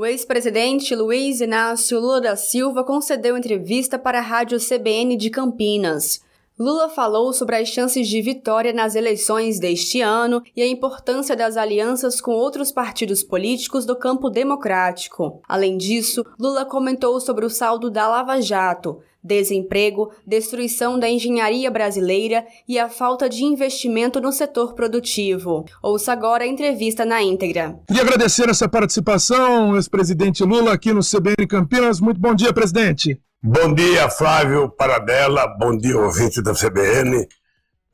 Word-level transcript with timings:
O 0.00 0.06
ex-presidente 0.06 0.94
Luiz 0.94 1.40
Inácio 1.40 1.98
Lula 1.98 2.20
da 2.20 2.36
Silva 2.36 2.84
concedeu 2.84 3.36
entrevista 3.36 3.98
para 3.98 4.20
a 4.20 4.22
Rádio 4.22 4.56
CBN 4.60 5.16
de 5.16 5.28
Campinas. 5.28 6.22
Lula 6.58 6.88
falou 6.88 7.32
sobre 7.32 7.54
as 7.54 7.68
chances 7.68 8.08
de 8.08 8.20
vitória 8.20 8.72
nas 8.72 8.96
eleições 8.96 9.60
deste 9.60 10.00
ano 10.00 10.42
e 10.56 10.60
a 10.60 10.66
importância 10.66 11.36
das 11.36 11.56
alianças 11.56 12.20
com 12.20 12.32
outros 12.32 12.72
partidos 12.72 13.22
políticos 13.22 13.86
do 13.86 13.94
campo 13.94 14.28
democrático. 14.28 15.40
Além 15.48 15.76
disso, 15.76 16.24
Lula 16.36 16.64
comentou 16.64 17.20
sobre 17.20 17.46
o 17.46 17.50
saldo 17.50 17.88
da 17.88 18.08
Lava 18.08 18.40
Jato, 18.40 18.98
desemprego, 19.22 20.10
destruição 20.26 20.98
da 20.98 21.08
engenharia 21.08 21.70
brasileira 21.70 22.44
e 22.66 22.76
a 22.76 22.88
falta 22.88 23.28
de 23.28 23.44
investimento 23.44 24.20
no 24.20 24.32
setor 24.32 24.74
produtivo. 24.74 25.64
Ouça 25.80 26.12
agora 26.12 26.42
a 26.42 26.48
entrevista 26.48 27.04
na 27.04 27.22
íntegra. 27.22 27.78
Queria 27.86 28.02
agradecer 28.02 28.48
essa 28.48 28.68
participação, 28.68 29.76
ex-presidente 29.76 30.42
Lula, 30.42 30.72
aqui 30.72 30.92
no 30.92 31.02
CBN 31.04 31.46
Campinas. 31.46 32.00
Muito 32.00 32.20
bom 32.20 32.34
dia, 32.34 32.52
presidente. 32.52 33.20
Bom 33.40 33.72
dia, 33.72 34.10
Flávio 34.10 34.68
Paradela. 34.68 35.46
Bom 35.46 35.76
dia, 35.76 35.96
ouvinte 35.96 36.42
da 36.42 36.54
CBN. 36.54 37.24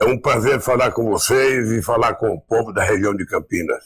É 0.00 0.06
um 0.06 0.18
prazer 0.18 0.58
falar 0.58 0.90
com 0.92 1.04
vocês 1.10 1.70
e 1.70 1.82
falar 1.82 2.14
com 2.14 2.28
o 2.28 2.40
povo 2.40 2.72
da 2.72 2.82
região 2.82 3.14
de 3.14 3.26
Campinas. 3.26 3.84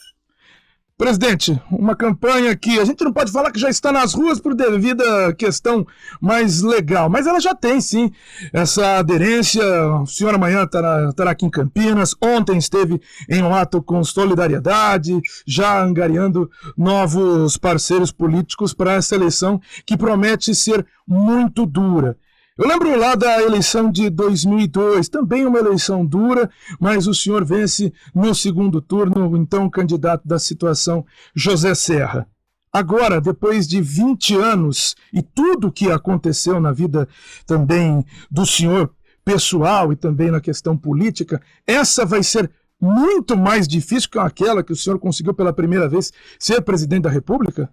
Presidente, 0.99 1.57
uma 1.71 1.95
campanha 1.95 2.53
que 2.57 2.77
a 2.77 2.83
gente 2.83 3.05
não 3.05 3.13
pode 3.13 3.31
falar 3.31 3.53
que 3.53 3.59
já 3.59 3.69
está 3.69 3.89
nas 3.89 4.13
ruas 4.13 4.37
por 4.37 4.53
devida 4.53 5.33
questão 5.33 5.87
mais 6.19 6.61
legal, 6.61 7.09
mas 7.09 7.25
ela 7.25 7.39
já 7.39 7.55
tem 7.55 7.79
sim 7.79 8.11
essa 8.51 8.97
aderência. 8.97 9.63
O 10.01 10.05
senhor 10.05 10.35
amanhã 10.35 10.65
estará, 10.65 11.07
estará 11.07 11.31
aqui 11.31 11.45
em 11.45 11.49
Campinas, 11.49 12.13
ontem 12.21 12.57
esteve 12.57 13.01
em 13.29 13.41
um 13.41 13.55
ato 13.55 13.81
com 13.81 14.03
solidariedade, 14.03 15.17
já 15.47 15.81
angariando 15.81 16.51
novos 16.77 17.55
parceiros 17.55 18.11
políticos 18.11 18.73
para 18.73 18.95
essa 18.95 19.15
eleição 19.15 19.61
que 19.85 19.95
promete 19.95 20.53
ser 20.53 20.85
muito 21.07 21.65
dura. 21.65 22.17
Eu 22.59 22.67
lembro 22.67 22.93
lá 22.99 23.15
da 23.15 23.41
eleição 23.41 23.89
de 23.89 24.09
2002, 24.09 25.07
também 25.07 25.45
uma 25.45 25.59
eleição 25.59 26.05
dura, 26.05 26.51
mas 26.77 27.07
o 27.07 27.13
senhor 27.13 27.45
vence 27.45 27.93
no 28.13 28.35
segundo 28.35 28.81
turno, 28.81 29.37
então 29.37 29.69
candidato 29.69 30.27
da 30.27 30.37
situação 30.37 31.05
José 31.33 31.73
Serra. 31.73 32.27
Agora, 32.69 33.21
depois 33.21 33.65
de 33.65 33.79
20 33.79 34.35
anos 34.35 34.93
e 35.13 35.21
tudo 35.21 35.71
que 35.71 35.89
aconteceu 35.89 36.59
na 36.59 36.73
vida 36.73 37.07
também 37.45 38.05
do 38.29 38.45
senhor 38.45 38.93
pessoal 39.23 39.93
e 39.93 39.95
também 39.95 40.29
na 40.29 40.41
questão 40.41 40.75
política, 40.75 41.41
essa 41.65 42.05
vai 42.05 42.21
ser 42.21 42.51
muito 42.77 43.37
mais 43.37 43.69
difícil 43.69 44.09
que 44.09 44.19
aquela 44.19 44.61
que 44.65 44.73
o 44.73 44.75
senhor 44.75 44.99
conseguiu 44.99 45.33
pela 45.33 45.53
primeira 45.53 45.87
vez 45.87 46.11
ser 46.37 46.59
presidente 46.61 47.03
da 47.03 47.09
República? 47.09 47.69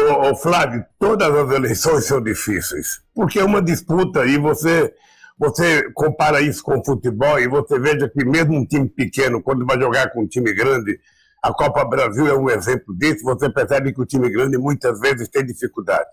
Ô, 0.00 0.30
ô, 0.30 0.34
Flávio, 0.34 0.84
todas 0.98 1.28
as 1.28 1.50
eleições 1.50 2.06
são 2.06 2.22
difíceis, 2.22 3.02
porque 3.14 3.38
é 3.38 3.44
uma 3.44 3.60
disputa 3.60 4.24
e 4.24 4.38
você, 4.38 4.92
você 5.38 5.90
compara 5.92 6.40
isso 6.40 6.62
com 6.62 6.78
o 6.78 6.84
futebol 6.84 7.38
e 7.38 7.46
você 7.46 7.78
veja 7.78 8.08
que 8.08 8.24
mesmo 8.24 8.54
um 8.54 8.64
time 8.64 8.88
pequeno, 8.88 9.42
quando 9.42 9.66
vai 9.66 9.78
jogar 9.78 10.10
com 10.10 10.22
um 10.22 10.26
time 10.26 10.54
grande, 10.54 10.98
a 11.42 11.52
Copa 11.52 11.84
Brasil 11.84 12.26
é 12.26 12.34
um 12.34 12.48
exemplo 12.48 12.96
disso, 12.96 13.24
você 13.24 13.50
percebe 13.50 13.92
que 13.92 14.00
o 14.00 14.06
time 14.06 14.30
grande 14.30 14.56
muitas 14.56 14.98
vezes 15.00 15.28
tem 15.28 15.44
dificuldade. 15.44 16.08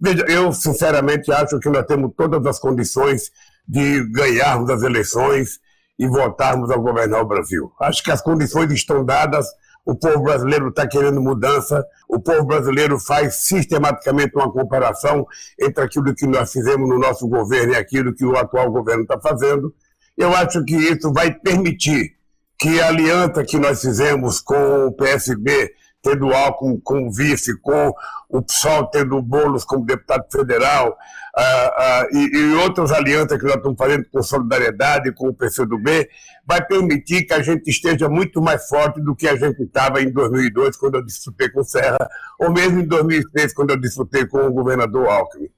Veja, 0.00 0.24
eu 0.28 0.52
sinceramente 0.52 1.30
acho 1.32 1.58
que 1.58 1.68
nós 1.68 1.84
temos 1.86 2.12
todas 2.16 2.44
as 2.46 2.58
condições 2.58 3.30
de 3.66 4.04
ganharmos 4.10 4.70
as 4.70 4.82
eleições 4.82 5.58
e 5.98 6.06
voltarmos 6.06 6.70
a 6.70 6.76
governar 6.76 7.20
o 7.20 7.26
Brasil. 7.26 7.72
Acho 7.80 8.02
que 8.02 8.10
as 8.10 8.22
condições 8.22 8.72
estão 8.72 9.04
dadas 9.04 9.46
o 9.88 9.94
povo 9.94 10.22
brasileiro 10.22 10.68
está 10.68 10.86
querendo 10.86 11.18
mudança, 11.18 11.82
o 12.06 12.20
povo 12.20 12.44
brasileiro 12.44 13.00
faz 13.00 13.46
sistematicamente 13.46 14.36
uma 14.36 14.52
comparação 14.52 15.26
entre 15.58 15.82
aquilo 15.82 16.14
que 16.14 16.26
nós 16.26 16.52
fizemos 16.52 16.86
no 16.86 16.98
nosso 16.98 17.26
governo 17.26 17.72
e 17.72 17.76
aquilo 17.76 18.14
que 18.14 18.22
o 18.22 18.36
atual 18.36 18.70
governo 18.70 19.04
está 19.04 19.18
fazendo. 19.18 19.74
Eu 20.14 20.36
acho 20.36 20.62
que 20.62 20.76
isso 20.76 21.10
vai 21.10 21.32
permitir 21.32 22.18
que 22.58 22.78
a 22.82 22.88
aliança 22.88 23.42
que 23.42 23.58
nós 23.58 23.80
fizemos 23.80 24.42
com 24.42 24.88
o 24.88 24.92
PSB 24.92 25.70
tendo 26.02 26.32
Alckmin 26.32 26.80
como 26.80 27.12
vice, 27.12 27.58
com 27.60 27.92
o 28.28 28.42
PSOL 28.42 28.86
tendo 28.86 29.20
Boulos 29.22 29.64
como 29.64 29.84
deputado 29.84 30.26
federal, 30.30 30.96
uh, 31.36 32.12
uh, 32.12 32.16
e, 32.16 32.36
e, 32.36 32.54
outras 32.56 32.92
alianças 32.92 33.38
que 33.38 33.44
nós 33.44 33.56
estamos 33.56 33.76
fazendo 33.76 34.04
com 34.10 34.22
Solidariedade, 34.22 35.12
com 35.12 35.28
o 35.28 35.34
PCdoB, 35.34 36.08
vai 36.46 36.64
permitir 36.64 37.24
que 37.24 37.34
a 37.34 37.42
gente 37.42 37.68
esteja 37.68 38.08
muito 38.08 38.40
mais 38.40 38.68
forte 38.68 39.00
do 39.00 39.14
que 39.14 39.26
a 39.26 39.36
gente 39.36 39.62
estava 39.62 40.00
em 40.00 40.10
2002, 40.12 40.76
quando 40.76 40.96
eu 40.96 41.04
disputei 41.04 41.48
com 41.50 41.64
Serra, 41.64 42.08
ou 42.38 42.52
mesmo 42.52 42.80
em 42.80 42.86
2006, 42.86 43.52
quando 43.54 43.70
eu 43.70 43.80
disputei 43.80 44.26
com 44.26 44.38
o 44.46 44.52
governador 44.52 45.08
Alckmin. 45.08 45.48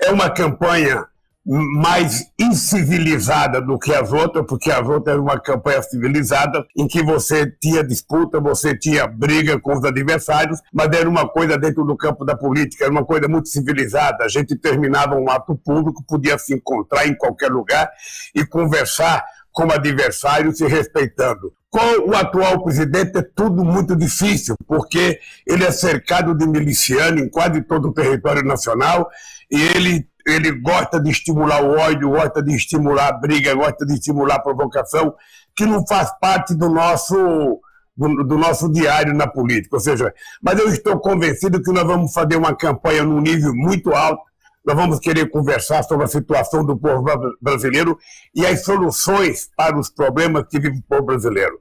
É 0.00 0.10
uma 0.10 0.30
campanha 0.30 1.06
mais 1.44 2.24
incivilizada 2.38 3.60
do 3.60 3.78
que 3.78 3.92
as 3.92 4.12
outras, 4.12 4.46
porque 4.46 4.70
as 4.70 4.86
outras 4.88 5.14
eram 5.14 5.24
uma 5.24 5.40
campanha 5.40 5.82
civilizada 5.82 6.64
em 6.76 6.86
que 6.86 7.02
você 7.02 7.46
tinha 7.60 7.82
disputa, 7.82 8.40
você 8.40 8.78
tinha 8.78 9.06
briga 9.08 9.58
com 9.58 9.76
os 9.76 9.84
adversários, 9.84 10.60
mas 10.72 10.88
era 10.96 11.08
uma 11.08 11.28
coisa 11.28 11.58
dentro 11.58 11.84
do 11.84 11.96
campo 11.96 12.24
da 12.24 12.36
política, 12.36 12.84
era 12.84 12.92
uma 12.92 13.04
coisa 13.04 13.26
muito 13.26 13.48
civilizada. 13.48 14.24
A 14.24 14.28
gente 14.28 14.56
terminava 14.56 15.16
um 15.16 15.28
ato 15.28 15.56
público, 15.56 16.04
podia 16.06 16.38
se 16.38 16.54
encontrar 16.54 17.08
em 17.08 17.14
qualquer 17.14 17.50
lugar 17.50 17.90
e 18.34 18.46
conversar 18.46 19.24
com 19.50 19.66
o 19.66 19.72
adversário 19.72 20.54
se 20.54 20.66
respeitando. 20.66 21.52
Com 21.68 22.10
o 22.10 22.14
atual 22.14 22.62
presidente 22.62 23.18
é 23.18 23.22
tudo 23.22 23.64
muito 23.64 23.96
difícil, 23.96 24.54
porque 24.66 25.18
ele 25.46 25.64
é 25.64 25.70
cercado 25.70 26.34
de 26.34 26.46
milicianos 26.46 27.22
em 27.22 27.28
quase 27.28 27.62
todo 27.62 27.88
o 27.88 27.94
território 27.94 28.42
nacional 28.42 29.08
e 29.50 29.60
ele 29.60 30.06
ele 30.26 30.52
gosta 30.52 31.00
de 31.00 31.10
estimular 31.10 31.62
o 31.62 31.78
ódio, 31.78 32.10
gosta 32.10 32.42
de 32.42 32.54
estimular 32.54 33.08
a 33.08 33.12
briga, 33.12 33.54
gosta 33.54 33.84
de 33.84 33.94
estimular 33.94 34.36
a 34.36 34.42
provocação, 34.42 35.14
que 35.56 35.66
não 35.66 35.86
faz 35.86 36.10
parte 36.20 36.54
do 36.54 36.68
nosso, 36.68 37.60
do, 37.96 38.24
do, 38.24 38.38
nosso 38.38 38.70
diário 38.70 39.14
na 39.14 39.26
política. 39.26 39.76
Ou 39.76 39.80
seja, 39.80 40.12
mas 40.42 40.58
eu 40.58 40.68
estou 40.68 40.98
convencido 40.98 41.62
que 41.62 41.72
nós 41.72 41.84
vamos 41.84 42.12
fazer 42.12 42.36
uma 42.36 42.54
campanha 42.54 43.04
num 43.04 43.20
nível 43.20 43.54
muito 43.54 43.92
alto, 43.92 44.22
nós 44.64 44.76
vamos 44.76 45.00
querer 45.00 45.28
conversar 45.28 45.82
sobre 45.82 46.04
a 46.04 46.08
situação 46.08 46.64
do 46.64 46.76
povo 46.76 47.04
brasileiro 47.40 47.98
e 48.34 48.46
as 48.46 48.64
soluções 48.64 49.50
para 49.56 49.76
os 49.76 49.90
problemas 49.90 50.44
que 50.48 50.60
vive 50.60 50.78
o 50.78 50.82
povo 50.82 51.02
brasileiro. 51.02 51.58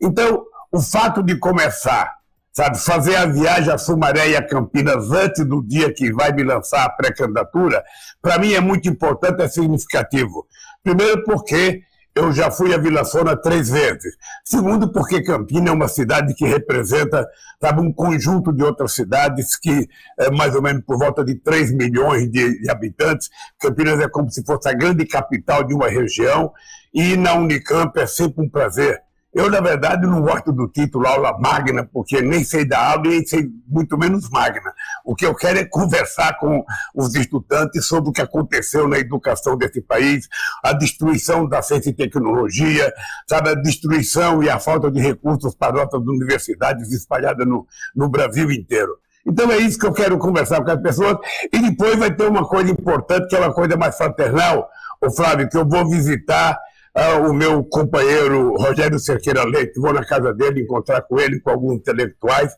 Então, 0.00 0.44
o 0.70 0.80
fato 0.80 1.22
de 1.22 1.36
começar 1.36 2.21
sabe, 2.52 2.78
fazer 2.78 3.16
a 3.16 3.26
viagem 3.26 3.72
a 3.72 3.78
Sumaré 3.78 4.30
e 4.30 4.36
a 4.36 4.46
Campinas 4.46 5.10
antes 5.10 5.44
do 5.46 5.62
dia 5.62 5.92
que 5.92 6.12
vai 6.12 6.32
me 6.32 6.42
lançar 6.42 6.84
a 6.84 6.90
pré-candidatura, 6.90 7.82
para 8.20 8.38
mim 8.38 8.52
é 8.52 8.60
muito 8.60 8.88
importante, 8.88 9.42
é 9.42 9.48
significativo. 9.48 10.46
Primeiro 10.82 11.24
porque 11.24 11.82
eu 12.14 12.30
já 12.30 12.50
fui 12.50 12.74
a 12.74 12.78
Vila 12.78 13.04
Sona 13.04 13.34
três 13.34 13.70
vezes. 13.70 14.14
Segundo, 14.44 14.92
porque 14.92 15.22
Campinas 15.22 15.70
é 15.70 15.72
uma 15.72 15.88
cidade 15.88 16.34
que 16.34 16.44
representa 16.44 17.26
sabe, 17.60 17.80
um 17.80 17.92
conjunto 17.92 18.52
de 18.52 18.62
outras 18.62 18.92
cidades 18.92 19.56
que 19.56 19.88
é 20.18 20.30
mais 20.30 20.54
ou 20.54 20.60
menos 20.60 20.82
por 20.84 20.98
volta 20.98 21.24
de 21.24 21.36
3 21.36 21.72
milhões 21.72 22.30
de, 22.30 22.60
de 22.60 22.70
habitantes. 22.70 23.30
Campinas 23.58 23.98
é 23.98 24.08
como 24.08 24.30
se 24.30 24.44
fosse 24.44 24.68
a 24.68 24.74
grande 24.74 25.06
capital 25.06 25.64
de 25.64 25.72
uma 25.72 25.88
região 25.88 26.52
e 26.92 27.16
na 27.16 27.34
Unicamp 27.34 27.98
é 27.98 28.06
sempre 28.06 28.44
um 28.44 28.48
prazer 28.48 29.00
eu, 29.34 29.50
na 29.50 29.60
verdade, 29.60 30.06
não 30.06 30.20
gosto 30.20 30.52
do 30.52 30.68
título 30.68 31.06
aula 31.06 31.38
magna, 31.38 31.88
porque 31.90 32.20
nem 32.20 32.44
sei 32.44 32.66
dar 32.66 32.92
aula 32.92 33.08
e 33.08 33.26
sei 33.26 33.48
muito 33.66 33.96
menos 33.96 34.28
magna. 34.28 34.74
O 35.04 35.14
que 35.14 35.24
eu 35.24 35.34
quero 35.34 35.58
é 35.58 35.64
conversar 35.64 36.38
com 36.38 36.62
os 36.94 37.14
estudantes 37.14 37.86
sobre 37.86 38.10
o 38.10 38.12
que 38.12 38.20
aconteceu 38.20 38.86
na 38.86 38.98
educação 38.98 39.56
desse 39.56 39.80
país, 39.80 40.28
a 40.62 40.74
destruição 40.74 41.48
da 41.48 41.62
ciência 41.62 41.88
e 41.88 41.94
tecnologia, 41.94 42.92
sabe, 43.26 43.48
a 43.48 43.54
destruição 43.54 44.42
e 44.42 44.50
a 44.50 44.58
falta 44.58 44.90
de 44.90 45.00
recursos 45.00 45.54
para 45.54 45.80
outras 45.80 46.02
universidades 46.02 46.92
espalhadas 46.92 47.46
no, 47.46 47.66
no 47.96 48.10
Brasil 48.10 48.52
inteiro. 48.52 48.98
Então 49.26 49.50
é 49.50 49.56
isso 49.56 49.78
que 49.78 49.86
eu 49.86 49.92
quero 49.94 50.18
conversar 50.18 50.62
com 50.62 50.70
as 50.70 50.82
pessoas. 50.82 51.16
E 51.50 51.58
depois 51.58 51.96
vai 51.96 52.14
ter 52.14 52.28
uma 52.28 52.46
coisa 52.46 52.70
importante, 52.70 53.28
que 53.28 53.36
é 53.36 53.38
uma 53.38 53.54
coisa 53.54 53.78
mais 53.78 53.96
fraternal, 53.96 54.68
o 55.00 55.10
Flávio, 55.10 55.48
que 55.48 55.56
eu 55.56 55.66
vou 55.66 55.88
visitar 55.88 56.58
ah, 56.94 57.16
o 57.16 57.32
meu 57.32 57.64
companheiro 57.64 58.54
Rogério 58.56 58.98
Cerqueira 58.98 59.44
Leite, 59.44 59.80
vou 59.80 59.92
na 59.92 60.04
casa 60.04 60.32
dele 60.34 60.62
encontrar 60.62 61.02
com 61.02 61.18
ele, 61.18 61.40
com 61.40 61.50
alguns 61.50 61.74
intelectuais, 61.74 62.54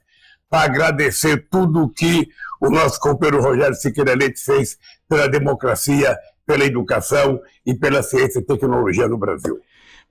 para 0.51 0.65
agradecer 0.65 1.47
tudo 1.51 1.85
o 1.85 1.89
que 1.89 2.29
o 2.61 2.71
nosso 2.71 2.99
companheiro 3.01 3.43
Rogério 3.43 3.75
Cerqueira 3.75 4.15
Leite 4.15 4.41
fez 4.41 4.77
pela 5.09 5.29
democracia, 5.29 6.17
pela 6.47 6.65
educação 6.65 7.41
e 7.65 7.75
pela 7.75 8.03
ciência 8.03 8.41
e 8.41 8.45
tecnologia 8.45 9.09
no 9.09 9.19
Brasil. 9.19 9.61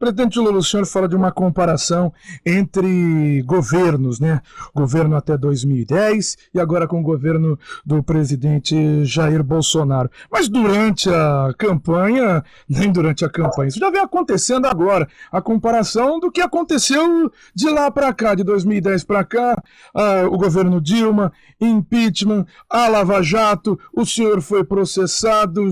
Presidente 0.04 0.38
Lula, 0.38 0.58
o 0.58 0.62
senhor 0.62 0.86
fala 0.86 1.08
de 1.08 1.16
uma 1.16 1.32
comparação 1.32 2.12
entre 2.46 3.42
governos, 3.44 4.20
né? 4.20 4.42
Governo 4.76 5.16
até 5.16 5.38
2010 5.38 6.36
e 6.54 6.60
agora 6.60 6.86
com 6.86 7.00
o 7.00 7.02
governo 7.02 7.58
do 7.86 8.04
presidente 8.04 9.06
Jair 9.06 9.42
Bolsonaro. 9.42 10.12
Mas 10.30 10.50
durante 10.50 11.10
a 11.10 11.54
campanha, 11.58 12.44
nem 12.68 12.92
durante 12.92 13.24
a 13.24 13.30
campanha, 13.30 13.70
isso 13.70 13.80
já 13.80 13.90
vem 13.90 14.02
acontecendo 14.02 14.66
agora. 14.66 15.08
A 15.32 15.42
comparação 15.42 16.20
do 16.20 16.30
que 16.30 16.42
aconteceu 16.42 17.32
de 17.56 17.70
lá 17.70 17.90
para 17.90 18.14
cá, 18.14 18.36
de 18.36 18.44
2010 18.44 19.06
para 19.06 19.24
cá, 19.24 19.64
uh, 19.96 20.28
o 20.28 20.38
governo 20.38 20.82
Dilma, 20.82 21.32
impeachment, 21.62 22.46
a 22.70 22.90
Lava 22.90 23.22
Jato, 23.24 23.80
o 23.96 24.06
senhor 24.06 24.42
foi 24.42 24.66
processado, 24.66 25.64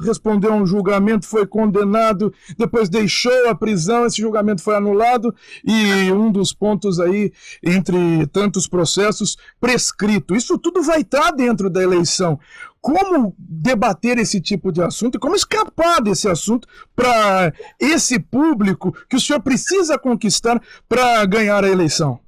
respondeu 0.00 0.52
a 0.52 0.56
um 0.56 0.64
julgamento, 0.64 1.26
foi 1.26 1.44
condenado, 1.44 2.32
depois 2.56 2.88
deixou 2.88 3.48
a 3.48 3.54
prisão, 3.64 4.04
esse 4.04 4.20
julgamento 4.20 4.62
foi 4.62 4.76
anulado 4.76 5.34
e 5.64 6.12
um 6.12 6.30
dos 6.30 6.52
pontos 6.52 7.00
aí, 7.00 7.32
entre 7.62 8.26
tantos 8.26 8.68
processos, 8.68 9.38
prescrito. 9.58 10.36
Isso 10.36 10.58
tudo 10.58 10.82
vai 10.82 11.00
estar 11.00 11.30
dentro 11.30 11.70
da 11.70 11.82
eleição. 11.82 12.38
Como 12.78 13.34
debater 13.38 14.18
esse 14.18 14.38
tipo 14.38 14.70
de 14.70 14.82
assunto 14.82 15.14
e 15.14 15.18
como 15.18 15.34
escapar 15.34 16.02
desse 16.02 16.28
assunto 16.28 16.68
para 16.94 17.54
esse 17.80 18.18
público 18.18 18.92
que 19.08 19.16
o 19.16 19.20
senhor 19.20 19.40
precisa 19.40 19.98
conquistar 19.98 20.60
para 20.86 21.24
ganhar 21.24 21.64
a 21.64 21.68
eleição? 21.68 22.20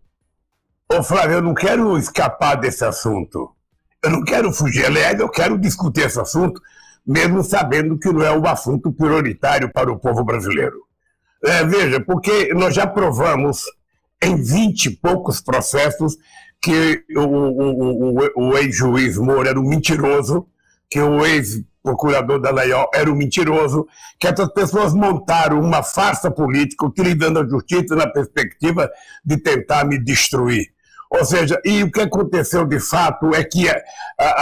Ô 0.91 1.03
Flávio, 1.03 1.35
eu 1.35 1.43
não 1.43 1.53
quero 1.53 1.99
escapar 1.99 2.55
desse 2.55 2.83
assunto. 2.83 3.50
Eu 4.03 4.11
não 4.11 4.25
quero 4.25 4.50
fugir. 4.50 4.87
Aliás, 4.87 5.21
eu 5.21 5.29
quero 5.29 5.59
discutir 5.59 6.06
esse 6.06 6.19
assunto, 6.19 6.62
mesmo 7.06 7.44
sabendo 7.44 7.99
que 7.99 8.11
não 8.11 8.23
é 8.23 8.33
um 8.33 8.47
assunto 8.47 8.91
prioritário 8.91 9.71
para 9.71 9.93
o 9.93 9.99
povo 9.99 10.25
brasileiro. 10.25 10.86
É, 11.47 11.65
veja, 11.65 12.01
porque 12.01 12.53
nós 12.55 12.75
já 12.75 12.87
provamos 12.87 13.63
em 14.23 14.35
vinte 14.43 14.87
e 14.87 14.91
poucos 14.91 15.41
processos 15.41 16.17
que 16.61 17.05
o, 17.15 17.21
o, 17.21 18.19
o, 18.19 18.49
o 18.49 18.59
ex-juiz 18.59 19.17
Moura 19.17 19.51
era 19.51 19.61
um 19.61 19.69
mentiroso, 19.69 20.47
que 20.91 21.01
o 21.01 21.25
ex-procurador 21.25 22.41
da 22.41 22.51
Laiol 22.51 22.91
era 22.93 23.11
um 23.11 23.15
mentiroso, 23.15 23.87
que 24.19 24.27
essas 24.27 24.53
pessoas 24.53 24.93
montaram 24.93 25.61
uma 25.61 25.83
farsa 25.83 26.31
política 26.31 26.87
utilizando 26.87 27.39
a 27.39 27.47
justiça 27.47 27.95
na 27.95 28.09
perspectiva 28.09 28.91
de 29.25 29.37
tentar 29.37 29.85
me 29.85 29.99
destruir. 29.99 30.67
Ou 31.09 31.25
seja, 31.25 31.61
e 31.65 31.85
o 31.85 31.93
que 31.93 32.01
aconteceu 32.01 32.67
de 32.67 32.81
fato 32.81 33.33
é 33.35 33.45
que 33.45 33.69
a, 33.69 33.81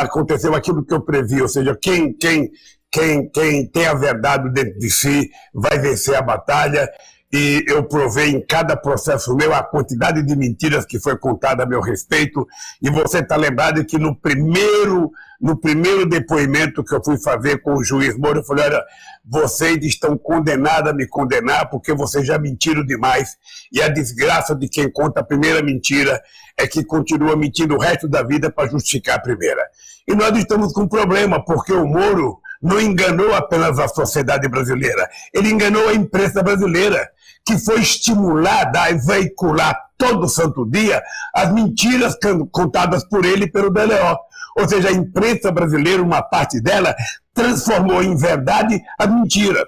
aconteceu 0.00 0.54
aquilo 0.54 0.84
que 0.84 0.94
eu 0.94 1.02
previ, 1.02 1.42
ou 1.42 1.48
seja, 1.48 1.76
quem, 1.76 2.14
quem, 2.14 2.50
quem, 2.94 3.28
quem 3.28 3.66
tem 3.66 3.86
a 3.86 3.94
verdade 3.94 4.48
dentro 4.52 4.78
de 4.78 4.88
si 4.88 5.28
vai 5.52 5.76
vencer 5.80 6.14
a 6.14 6.22
batalha. 6.22 6.88
E 7.32 7.64
eu 7.66 7.82
provei 7.82 8.30
em 8.30 8.40
cada 8.40 8.76
processo 8.76 9.34
meu 9.34 9.52
a 9.52 9.60
quantidade 9.60 10.22
de 10.22 10.36
mentiras 10.36 10.84
que 10.86 11.00
foi 11.00 11.18
contada 11.18 11.64
a 11.64 11.66
meu 11.66 11.80
respeito. 11.80 12.46
E 12.80 12.88
você 12.88 13.18
está 13.18 13.34
lembrado 13.34 13.84
que 13.84 13.98
no 13.98 14.14
primeiro, 14.14 15.10
no 15.40 15.56
primeiro 15.56 16.08
depoimento 16.08 16.84
que 16.84 16.94
eu 16.94 17.02
fui 17.04 17.20
fazer 17.20 17.60
com 17.60 17.74
o 17.74 17.82
juiz 17.82 18.16
Moura, 18.16 18.38
eu 18.38 18.44
falei: 18.44 18.66
olha, 18.66 18.84
vocês 19.24 19.84
estão 19.84 20.16
condenados 20.16 20.92
a 20.92 20.94
me 20.94 21.08
condenar 21.08 21.68
porque 21.68 21.92
vocês 21.92 22.24
já 22.24 22.38
mentiram 22.38 22.86
demais. 22.86 23.36
E 23.72 23.82
a 23.82 23.88
desgraça 23.88 24.54
de 24.54 24.68
quem 24.68 24.88
conta 24.88 25.18
a 25.18 25.24
primeira 25.24 25.60
mentira 25.60 26.22
é 26.56 26.68
que 26.68 26.84
continua 26.84 27.34
mentindo 27.34 27.74
o 27.74 27.80
resto 27.80 28.06
da 28.06 28.22
vida 28.22 28.48
para 28.48 28.70
justificar 28.70 29.16
a 29.16 29.20
primeira. 29.20 29.62
E 30.06 30.14
nós 30.14 30.38
estamos 30.38 30.72
com 30.72 30.82
um 30.82 30.88
problema, 30.88 31.44
porque 31.44 31.72
o 31.72 31.84
Moro 31.84 32.43
não 32.64 32.80
enganou 32.80 33.34
apenas 33.34 33.78
a 33.78 33.86
sociedade 33.86 34.48
brasileira, 34.48 35.06
ele 35.34 35.50
enganou 35.50 35.86
a 35.88 35.94
imprensa 35.94 36.42
brasileira, 36.42 37.06
que 37.46 37.58
foi 37.58 37.80
estimulada 37.80 38.80
a 38.80 38.92
veicular 38.92 39.78
todo 39.98 40.28
santo 40.28 40.64
dia 40.68 41.02
as 41.34 41.52
mentiras 41.52 42.16
contadas 42.50 43.04
por 43.06 43.24
ele 43.24 43.44
e 43.44 43.50
pelo 43.50 43.70
DLO. 43.70 44.18
Ou 44.56 44.68
seja, 44.68 44.88
a 44.88 44.92
imprensa 44.92 45.52
brasileira, 45.52 46.02
uma 46.02 46.22
parte 46.22 46.60
dela, 46.60 46.94
transformou 47.34 48.02
em 48.02 48.16
verdade 48.16 48.80
as 48.98 49.08
mentiras. 49.08 49.64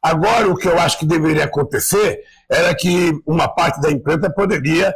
Agora, 0.00 0.48
o 0.48 0.56
que 0.56 0.68
eu 0.68 0.78
acho 0.78 0.98
que 0.98 1.06
deveria 1.06 1.44
acontecer 1.44 2.20
era 2.48 2.74
que 2.74 3.12
uma 3.26 3.48
parte 3.48 3.80
da 3.80 3.90
imprensa 3.90 4.30
poderia 4.30 4.94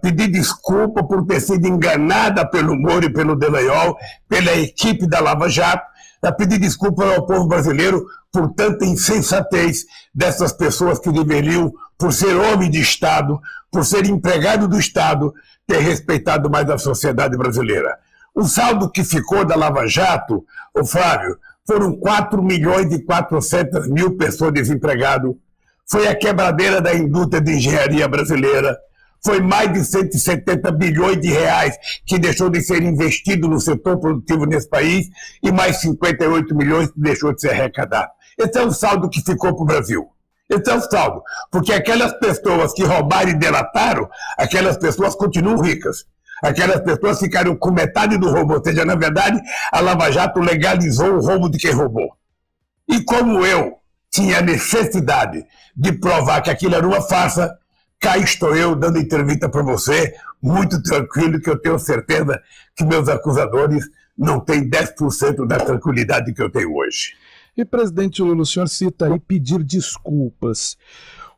pedir 0.00 0.28
desculpa 0.28 1.02
por 1.02 1.26
ter 1.26 1.40
sido 1.40 1.66
enganada 1.66 2.48
pelo 2.48 2.76
Moro 2.76 3.04
e 3.04 3.12
pelo 3.12 3.36
Delayol, 3.36 3.96
pela 4.28 4.52
equipe 4.52 5.06
da 5.06 5.20
Lava 5.20 5.48
Jato, 5.48 5.84
a 6.24 6.32
pedir 6.32 6.58
desculpa 6.58 7.04
ao 7.04 7.26
povo 7.26 7.46
brasileiro 7.46 8.06
por 8.32 8.52
tanta 8.54 8.84
insensatez 8.84 9.84
dessas 10.14 10.52
pessoas 10.52 10.98
que 10.98 11.12
deveriam, 11.12 11.72
por 11.98 12.12
ser 12.12 12.34
homem 12.34 12.70
de 12.70 12.80
Estado, 12.80 13.40
por 13.70 13.84
ser 13.84 14.06
empregado 14.06 14.66
do 14.66 14.78
Estado, 14.78 15.32
ter 15.66 15.78
respeitado 15.78 16.50
mais 16.50 16.68
a 16.68 16.78
sociedade 16.78 17.36
brasileira. 17.36 17.98
O 18.34 18.44
saldo 18.44 18.90
que 18.90 19.04
ficou 19.04 19.44
da 19.44 19.54
Lava 19.54 19.86
Jato, 19.86 20.44
o 20.74 20.84
Flávio, 20.84 21.38
foram 21.66 21.96
4 21.96 22.42
milhões 22.42 22.92
e 22.92 23.02
400 23.02 23.88
mil 23.88 24.16
pessoas 24.16 24.52
desempregadas. 24.52 25.32
Foi 25.86 26.08
a 26.08 26.14
quebradeira 26.14 26.80
da 26.80 26.94
indústria 26.94 27.40
de 27.40 27.52
engenharia 27.52 28.08
brasileira 28.08 28.76
foi 29.24 29.40
mais 29.40 29.72
de 29.72 29.84
170 29.84 30.70
bilhões 30.72 31.20
de 31.20 31.28
reais 31.28 31.76
que 32.06 32.18
deixou 32.18 32.50
de 32.50 32.60
ser 32.60 32.82
investido 32.82 33.48
no 33.48 33.58
setor 33.58 33.98
produtivo 33.98 34.44
nesse 34.44 34.68
país 34.68 35.08
e 35.42 35.50
mais 35.50 35.80
58 35.80 36.54
milhões 36.54 36.90
que 36.90 37.00
deixou 37.00 37.34
de 37.34 37.40
ser 37.40 37.50
arrecadado. 37.50 38.10
Esse 38.38 38.58
é 38.58 38.62
o 38.62 38.70
saldo 38.70 39.08
que 39.08 39.20
ficou 39.20 39.54
para 39.54 39.62
o 39.62 39.66
Brasil. 39.66 40.06
Esse 40.48 40.70
é 40.70 40.74
o 40.74 40.80
saldo. 40.80 41.22
Porque 41.50 41.72
aquelas 41.72 42.12
pessoas 42.18 42.72
que 42.74 42.84
roubaram 42.84 43.30
e 43.30 43.34
delataram, 43.34 44.08
aquelas 44.36 44.76
pessoas 44.76 45.14
continuam 45.14 45.60
ricas. 45.60 46.04
Aquelas 46.42 46.80
pessoas 46.80 47.18
ficaram 47.18 47.56
com 47.56 47.70
metade 47.70 48.18
do 48.18 48.30
roubo. 48.30 48.54
Ou 48.54 48.62
seja, 48.62 48.84
na 48.84 48.94
verdade, 48.94 49.40
a 49.72 49.80
Lava 49.80 50.10
Jato 50.10 50.40
legalizou 50.40 51.14
o 51.14 51.20
roubo 51.20 51.48
de 51.48 51.58
quem 51.58 51.72
roubou. 51.72 52.12
E 52.86 53.02
como 53.02 53.46
eu 53.46 53.78
tinha 54.10 54.42
necessidade 54.42 55.44
de 55.74 55.92
provar 55.92 56.42
que 56.42 56.50
aquilo 56.50 56.74
era 56.74 56.86
uma 56.86 57.00
farsa, 57.00 57.56
cá 58.00 58.18
estou 58.18 58.54
eu 58.54 58.74
dando 58.74 58.98
entrevista 58.98 59.48
para 59.48 59.62
você, 59.62 60.14
muito 60.42 60.82
tranquilo, 60.82 61.40
que 61.40 61.48
eu 61.48 61.58
tenho 61.58 61.78
certeza 61.78 62.40
que 62.76 62.84
meus 62.84 63.08
acusadores 63.08 63.84
não 64.16 64.38
têm 64.40 64.68
10% 64.68 65.46
da 65.46 65.58
tranquilidade 65.58 66.32
que 66.32 66.42
eu 66.42 66.50
tenho 66.50 66.74
hoje. 66.74 67.14
E, 67.56 67.64
presidente 67.64 68.20
Lula, 68.20 68.42
o 68.42 68.46
senhor 68.46 68.68
cita 68.68 69.06
aí 69.06 69.18
pedir 69.18 69.62
desculpas. 69.62 70.76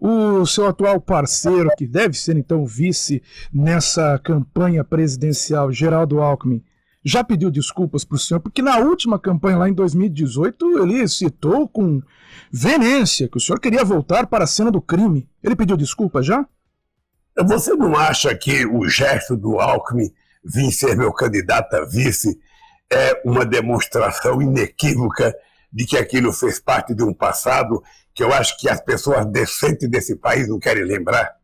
O 0.00 0.44
seu 0.46 0.66
atual 0.66 1.00
parceiro, 1.00 1.70
que 1.76 1.86
deve 1.86 2.16
ser 2.18 2.36
então 2.36 2.66
vice 2.66 3.22
nessa 3.52 4.18
campanha 4.18 4.84
presidencial, 4.84 5.72
Geraldo 5.72 6.20
Alckmin, 6.20 6.62
já 7.06 7.22
pediu 7.22 7.52
desculpas 7.52 8.02
para 8.02 8.16
o 8.16 8.18
senhor, 8.18 8.40
porque 8.40 8.60
na 8.60 8.78
última 8.78 9.16
campanha, 9.16 9.58
lá 9.58 9.68
em 9.68 9.72
2018, 9.72 10.82
ele 10.82 11.06
citou 11.06 11.68
com 11.68 12.02
veemência 12.50 13.28
que 13.28 13.36
o 13.36 13.40
senhor 13.40 13.60
queria 13.60 13.84
voltar 13.84 14.26
para 14.26 14.42
a 14.42 14.46
cena 14.46 14.72
do 14.72 14.82
crime. 14.82 15.28
Ele 15.40 15.54
pediu 15.54 15.76
desculpa 15.76 16.20
já? 16.20 16.44
Você 17.46 17.74
não 17.76 17.96
acha 17.96 18.34
que 18.34 18.66
o 18.66 18.88
gesto 18.88 19.36
do 19.36 19.60
Alckmin 19.60 20.12
vir 20.44 20.72
ser 20.72 20.96
meu 20.96 21.12
candidato 21.12 21.74
a 21.76 21.84
vice 21.84 22.40
é 22.92 23.22
uma 23.24 23.46
demonstração 23.46 24.42
inequívoca 24.42 25.32
de 25.72 25.86
que 25.86 25.96
aquilo 25.96 26.32
fez 26.32 26.58
parte 26.58 26.92
de 26.92 27.04
um 27.04 27.14
passado 27.14 27.80
que 28.12 28.24
eu 28.24 28.32
acho 28.32 28.58
que 28.58 28.68
as 28.68 28.80
pessoas 28.80 29.24
decentes 29.26 29.88
desse 29.88 30.16
país 30.16 30.48
não 30.48 30.58
querem 30.58 30.82
lembrar? 30.82 31.35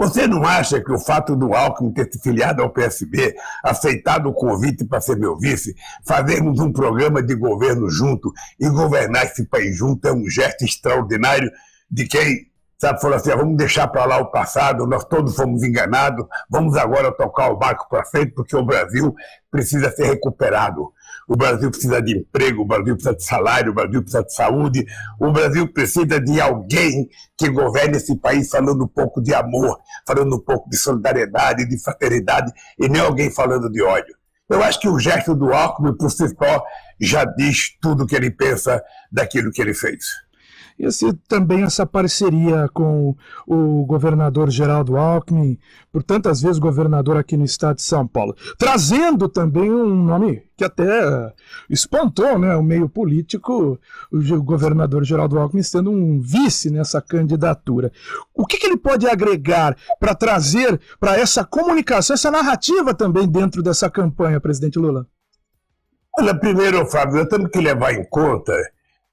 Você 0.00 0.26
não 0.26 0.42
acha 0.46 0.82
que 0.82 0.90
o 0.90 0.98
fato 0.98 1.36
do 1.36 1.52
Alckmin 1.52 1.92
ter 1.92 2.10
se 2.10 2.18
filiado 2.18 2.62
ao 2.62 2.70
PSB, 2.70 3.34
aceitado 3.62 4.30
o 4.30 4.32
convite 4.32 4.82
para 4.82 4.98
ser 4.98 5.14
meu 5.18 5.36
vice, 5.36 5.74
fazermos 6.06 6.58
um 6.58 6.72
programa 6.72 7.22
de 7.22 7.34
governo 7.34 7.90
junto 7.90 8.32
e 8.58 8.66
governar 8.70 9.26
esse 9.26 9.44
país 9.44 9.76
junto 9.76 10.08
é 10.08 10.12
um 10.12 10.26
gesto 10.26 10.64
extraordinário 10.64 11.52
de 11.90 12.06
quem 12.06 12.50
sabe, 12.78 12.98
falou 12.98 13.18
assim, 13.18 13.30
ah, 13.30 13.36
vamos 13.36 13.58
deixar 13.58 13.88
para 13.88 14.06
lá 14.06 14.16
o 14.16 14.30
passado, 14.30 14.86
nós 14.86 15.04
todos 15.04 15.36
fomos 15.36 15.62
enganados, 15.62 16.24
vamos 16.48 16.78
agora 16.78 17.12
tocar 17.12 17.50
o 17.50 17.58
barco 17.58 17.86
para 17.90 18.06
frente, 18.06 18.32
porque 18.32 18.56
o 18.56 18.64
Brasil 18.64 19.14
precisa 19.50 19.90
ser 19.90 20.06
recuperado. 20.06 20.90
O 21.28 21.36
Brasil 21.36 21.70
precisa 21.70 22.02
de 22.02 22.18
emprego, 22.18 22.62
o 22.62 22.66
Brasil 22.66 22.94
precisa 22.94 23.14
de 23.14 23.24
salário, 23.24 23.72
o 23.72 23.74
Brasil 23.74 24.02
precisa 24.02 24.24
de 24.24 24.34
saúde, 24.34 24.86
o 25.18 25.32
Brasil 25.32 25.72
precisa 25.72 26.20
de 26.20 26.40
alguém 26.40 27.08
que 27.36 27.48
governe 27.48 27.96
esse 27.96 28.16
país 28.16 28.48
falando 28.50 28.84
um 28.84 28.88
pouco 28.88 29.22
de 29.22 29.34
amor, 29.34 29.78
falando 30.06 30.36
um 30.36 30.40
pouco 30.40 30.68
de 30.68 30.76
solidariedade, 30.76 31.68
de 31.68 31.82
fraternidade, 31.82 32.52
e 32.78 32.88
nem 32.88 33.00
alguém 33.00 33.30
falando 33.30 33.70
de 33.70 33.82
ódio. 33.82 34.14
Eu 34.48 34.62
acho 34.64 34.80
que 34.80 34.88
o 34.88 34.98
gesto 34.98 35.34
do 35.34 35.52
Alckmin, 35.52 35.96
por 35.96 36.10
si 36.10 36.28
só, 36.28 36.64
já 37.00 37.24
diz 37.24 37.76
tudo 37.80 38.02
o 38.02 38.06
que 38.06 38.16
ele 38.16 38.30
pensa 38.30 38.82
daquilo 39.10 39.52
que 39.52 39.62
ele 39.62 39.72
fez. 39.72 40.04
Esse, 40.80 41.12
também 41.28 41.62
essa 41.62 41.84
parceria 41.84 42.68
com 42.72 43.14
o 43.46 43.84
governador 43.84 44.50
Geraldo 44.50 44.96
Alckmin, 44.96 45.58
por 45.92 46.02
tantas 46.02 46.40
vezes 46.40 46.58
governador 46.58 47.16
aqui 47.16 47.36
no 47.36 47.44
estado 47.44 47.76
de 47.76 47.82
São 47.82 48.06
Paulo, 48.06 48.34
trazendo 48.58 49.28
também 49.28 49.70
um 49.70 50.04
nome 50.04 50.42
que 50.56 50.64
até 50.64 51.32
espontou 51.68 52.38
né, 52.38 52.56
o 52.56 52.62
meio 52.62 52.88
político, 52.88 53.78
o 54.10 54.42
governador 54.42 55.04
Geraldo 55.04 55.38
Alckmin 55.38 55.62
sendo 55.62 55.90
um 55.90 56.18
vice 56.20 56.70
nessa 56.70 57.00
candidatura. 57.00 57.92
O 58.34 58.46
que, 58.46 58.56
que 58.56 58.66
ele 58.66 58.76
pode 58.76 59.06
agregar 59.06 59.76
para 59.98 60.14
trazer 60.14 60.80
para 60.98 61.18
essa 61.18 61.44
comunicação, 61.44 62.14
essa 62.14 62.30
narrativa 62.30 62.94
também 62.94 63.28
dentro 63.28 63.62
dessa 63.62 63.90
campanha, 63.90 64.40
presidente 64.40 64.78
Lula? 64.78 65.06
Olha, 66.18 66.34
primeiro, 66.34 66.84
Fábio, 66.86 67.16
nós 67.16 67.28
temos 67.28 67.50
que 67.50 67.60
levar 67.60 67.94
em 67.94 68.04
conta 68.04 68.52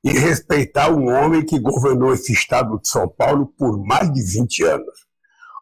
e 0.03 0.11
respeitar 0.11 0.91
um 0.91 1.07
homem 1.09 1.43
que 1.43 1.59
governou 1.59 2.13
esse 2.13 2.31
estado 2.31 2.79
de 2.79 2.87
São 2.87 3.07
Paulo 3.07 3.51
por 3.57 3.77
mais 3.85 4.11
de 4.11 4.21
20 4.21 4.63
anos. 4.63 5.07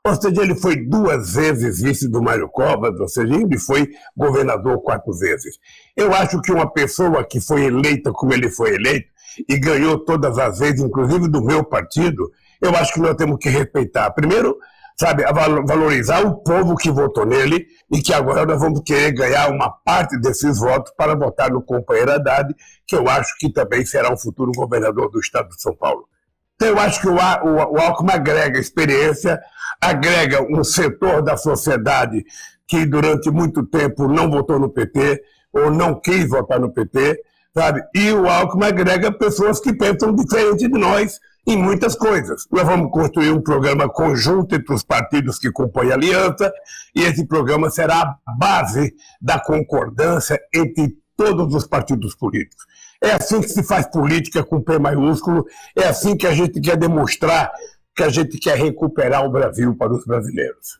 Ou 0.05 0.13
seja, 0.13 0.43
ele 0.43 0.55
foi 0.55 0.75
duas 0.75 1.33
vezes 1.33 1.81
vice 1.81 2.07
do 2.07 2.21
Mário 2.21 2.47
Covas, 2.49 2.99
ou 2.99 3.07
seja, 3.07 3.33
ele 3.33 3.57
foi 3.57 3.89
governador 4.15 4.79
quatro 4.83 5.11
vezes. 5.17 5.57
Eu 5.97 6.13
acho 6.13 6.39
que 6.43 6.51
uma 6.51 6.71
pessoa 6.71 7.23
que 7.23 7.41
foi 7.41 7.65
eleita 7.65 8.11
como 8.11 8.31
ele 8.31 8.51
foi 8.51 8.75
eleito 8.75 9.09
e 9.49 9.57
ganhou 9.57 9.97
todas 9.97 10.37
as 10.37 10.59
vezes, 10.59 10.81
inclusive 10.81 11.27
do 11.27 11.43
meu 11.43 11.63
partido, 11.63 12.31
eu 12.61 12.69
acho 12.75 12.93
que 12.93 12.99
nós 12.99 13.15
temos 13.15 13.37
que 13.39 13.49
respeitar. 13.49 14.11
Primeiro, 14.11 14.55
sabe, 14.97 15.23
valorizar 15.67 16.25
o 16.25 16.35
povo 16.35 16.75
que 16.75 16.89
votou 16.89 17.25
nele 17.25 17.67
e 17.91 18.01
que 18.01 18.13
agora 18.13 18.45
nós 18.45 18.59
vamos 18.59 18.81
querer 18.85 19.11
ganhar 19.11 19.49
uma 19.49 19.69
parte 19.69 20.17
desses 20.19 20.57
votos 20.57 20.93
para 20.97 21.15
votar 21.15 21.51
no 21.51 21.61
companheiro 21.61 22.13
Haddad, 22.13 22.55
que 22.87 22.95
eu 22.95 23.07
acho 23.09 23.37
que 23.37 23.51
também 23.51 23.85
será 23.85 24.11
um 24.11 24.17
futuro 24.17 24.51
governador 24.53 25.11
do 25.11 25.19
estado 25.19 25.49
de 25.49 25.61
São 25.61 25.75
Paulo. 25.75 26.07
Então, 26.55 26.69
eu 26.69 26.79
acho 26.79 27.01
que 27.01 27.07
o, 27.07 27.15
o, 27.15 27.73
o 27.73 27.77
Alckmin 27.77 28.13
agrega 28.13 28.57
experiência, 28.57 29.41
agrega 29.81 30.41
um 30.41 30.63
setor 30.63 31.21
da 31.21 31.35
sociedade 31.35 32.23
que 32.65 32.85
durante 32.85 33.29
muito 33.29 33.65
tempo 33.65 34.07
não 34.07 34.31
votou 34.31 34.57
no 34.57 34.69
PT 34.69 35.21
ou 35.51 35.69
não 35.69 35.99
quis 35.99 36.29
votar 36.29 36.59
no 36.59 36.71
PT, 36.71 37.21
sabe? 37.53 37.83
E 37.93 38.11
o 38.13 38.27
Alckmin 38.27 38.67
agrega 38.67 39.11
pessoas 39.11 39.59
que 39.59 39.73
pensam 39.73 40.15
diferente 40.15 40.69
de 40.69 40.79
nós 40.79 41.19
em 41.47 41.57
muitas 41.57 41.95
coisas. 41.95 42.47
Nós 42.51 42.63
vamos 42.63 42.91
construir 42.91 43.31
um 43.31 43.41
programa 43.41 43.87
conjunto 43.87 44.55
entre 44.55 44.73
os 44.73 44.83
partidos 44.83 45.37
que 45.37 45.51
compõem 45.51 45.91
a 45.91 45.95
aliança 45.95 46.51
e 46.95 47.01
esse 47.01 47.25
programa 47.25 47.69
será 47.69 48.17
a 48.25 48.31
base 48.37 48.95
da 49.21 49.39
concordância 49.39 50.39
entre 50.53 50.97
todos 51.15 51.53
os 51.53 51.67
partidos 51.67 52.15
políticos. 52.15 52.65
É 53.01 53.11
assim 53.11 53.41
que 53.41 53.49
se 53.49 53.63
faz 53.63 53.85
política 53.87 54.43
com 54.43 54.61
P 54.61 54.79
maiúsculo, 54.79 55.45
é 55.75 55.87
assim 55.87 56.17
que 56.17 56.25
a 56.25 56.33
gente 56.33 56.59
quer 56.59 56.77
demonstrar 56.77 57.51
que 57.95 58.03
a 58.03 58.09
gente 58.09 58.37
quer 58.37 58.57
recuperar 58.57 59.23
o 59.25 59.31
Brasil 59.31 59.75
para 59.75 59.93
os 59.93 60.05
brasileiros. 60.05 60.79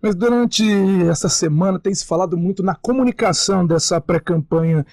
Mas 0.00 0.14
durante 0.14 0.64
essa 1.08 1.28
semana 1.28 1.78
tem 1.78 1.94
se 1.94 2.04
falado 2.04 2.36
muito 2.36 2.62
na 2.62 2.74
comunicação 2.74 3.66
dessa 3.66 4.00
pré-campanha 4.00 4.86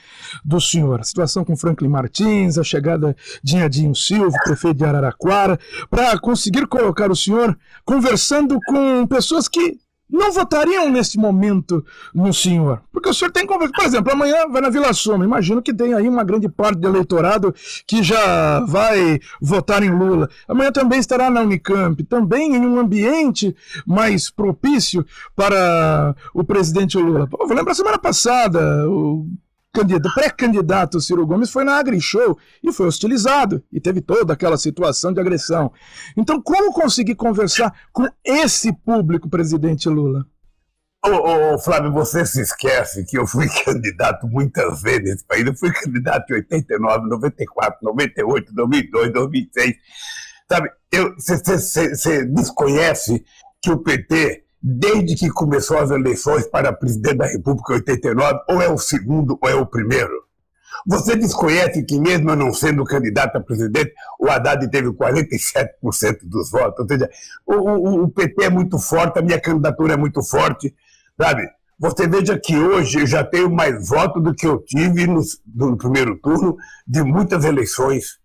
do 0.43 0.59
senhor. 0.59 1.01
A 1.01 1.03
situação 1.03 1.43
com 1.43 1.55
Franklin 1.55 1.89
Martins, 1.89 2.57
a 2.57 2.63
chegada 2.63 3.15
de 3.43 3.57
Adinho 3.57 3.95
Silva, 3.95 4.37
prefeito 4.43 4.77
de 4.77 4.85
Araraquara, 4.85 5.59
para 5.89 6.17
conseguir 6.19 6.67
colocar 6.67 7.11
o 7.11 7.15
senhor 7.15 7.57
conversando 7.85 8.57
com 8.67 9.05
pessoas 9.07 9.47
que 9.47 9.82
não 10.13 10.31
votariam 10.31 10.91
nesse 10.91 11.17
momento 11.17 11.83
no 12.13 12.31
senhor? 12.31 12.81
Porque 12.91 13.09
o 13.09 13.13
senhor 13.13 13.31
tem 13.31 13.47
conversa. 13.47 13.73
Por 13.73 13.85
exemplo, 13.85 14.13
amanhã 14.13 14.47
vai 14.47 14.61
na 14.61 14.69
Vila 14.69 14.93
Soma. 14.93 15.25
Imagino 15.25 15.61
que 15.61 15.73
tem 15.73 15.93
aí 15.93 16.07
uma 16.07 16.23
grande 16.23 16.47
parte 16.47 16.79
do 16.79 16.87
eleitorado 16.87 17.53
que 17.87 18.03
já 18.03 18.59
vai 18.61 19.19
votar 19.41 19.81
em 19.81 19.89
Lula. 19.89 20.29
Amanhã 20.47 20.71
também 20.71 20.99
estará 20.99 21.29
na 21.29 21.41
Unicamp, 21.41 22.01
também 22.03 22.55
em 22.55 22.65
um 22.65 22.79
ambiente 22.79 23.55
mais 23.85 24.29
propício 24.29 25.05
para 25.35 26.15
o 26.33 26.43
presidente 26.43 26.97
Lula. 26.97 27.27
Pô, 27.27 27.47
vou 27.47 27.57
lembrar 27.57 27.73
semana 27.73 27.97
passada, 27.97 28.87
o 28.87 29.27
pré-candidato 30.13 31.01
Ciro 31.01 31.25
Gomes 31.25 31.51
foi 31.51 31.63
na 31.63 31.77
AgriShow 31.77 32.37
e 32.61 32.71
foi 32.71 32.87
hostilizado 32.87 33.63
e 33.71 33.81
teve 33.81 34.01
toda 34.01 34.33
aquela 34.33 34.57
situação 34.57 35.11
de 35.11 35.19
agressão. 35.19 35.71
Então, 36.15 36.41
como 36.41 36.71
conseguir 36.71 37.15
conversar 37.15 37.73
com 37.91 38.07
esse 38.23 38.71
público, 38.71 39.29
presidente 39.29 39.89
Lula? 39.89 40.25
Ô, 41.05 41.09
ô, 41.09 41.53
ô, 41.55 41.59
Flávio, 41.59 41.91
você 41.91 42.25
se 42.25 42.39
esquece 42.41 43.03
que 43.05 43.17
eu 43.17 43.27
fui 43.27 43.47
candidato 43.65 44.25
muitas 44.27 44.81
vezes 44.81 45.03
nesse 45.03 45.25
país. 45.25 45.45
Eu 45.45 45.55
fui 45.55 45.73
candidato 45.73 46.31
em 46.31 46.35
89, 46.35 47.09
94, 47.09 47.79
98, 47.81 48.53
2002, 48.53 49.13
2006. 49.13 49.75
Sabe, 50.49 50.69
você 51.17 52.25
desconhece 52.25 53.25
que 53.61 53.71
o 53.71 53.79
PT 53.79 54.42
desde 54.63 55.15
que 55.15 55.29
começou 55.29 55.77
as 55.77 55.91
eleições 55.91 56.47
para 56.47 56.71
presidente 56.71 57.17
da 57.17 57.27
República 57.27 57.73
em 57.73 57.75
89, 57.77 58.39
ou 58.47 58.61
é 58.61 58.69
o 58.69 58.77
segundo 58.77 59.37
ou 59.41 59.49
é 59.49 59.55
o 59.55 59.65
primeiro. 59.65 60.23
Você 60.87 61.15
desconhece 61.17 61.83
que, 61.83 61.99
mesmo 61.99 62.33
não 62.35 62.53
sendo 62.53 62.83
candidato 62.85 63.37
a 63.37 63.41
presidente, 63.41 63.93
o 64.19 64.29
Haddad 64.29 64.69
teve 64.69 64.89
47% 64.89 66.19
dos 66.23 66.49
votos. 66.49 66.79
Ou 66.79 66.87
seja, 66.87 67.09
o, 67.45 67.53
o, 67.53 68.03
o, 68.03 68.09
PT 68.09 68.45
é 68.45 68.49
muito 68.49 68.79
forte, 68.79 69.19
a 69.19 69.21
minha 69.21 69.39
candidatura 69.39 69.93
é 69.93 69.97
muito 69.97 70.21
forte, 70.23 70.73
sabe? 71.19 71.47
Você 71.79 72.07
veja 72.07 72.39
que 72.39 72.57
hoje 72.57 73.01
eu 73.01 73.07
já 73.07 73.23
tenho 73.23 73.49
mais 73.49 73.87
votos 73.87 74.23
do 74.23 74.33
que 74.33 74.47
eu 74.47 74.59
tive 74.59 75.07
no, 75.07 75.21
no 75.55 75.77
primeiro 75.77 76.17
turno 76.19 76.55
de 76.87 77.03
muitas 77.03 77.43
eleições. 77.43 78.19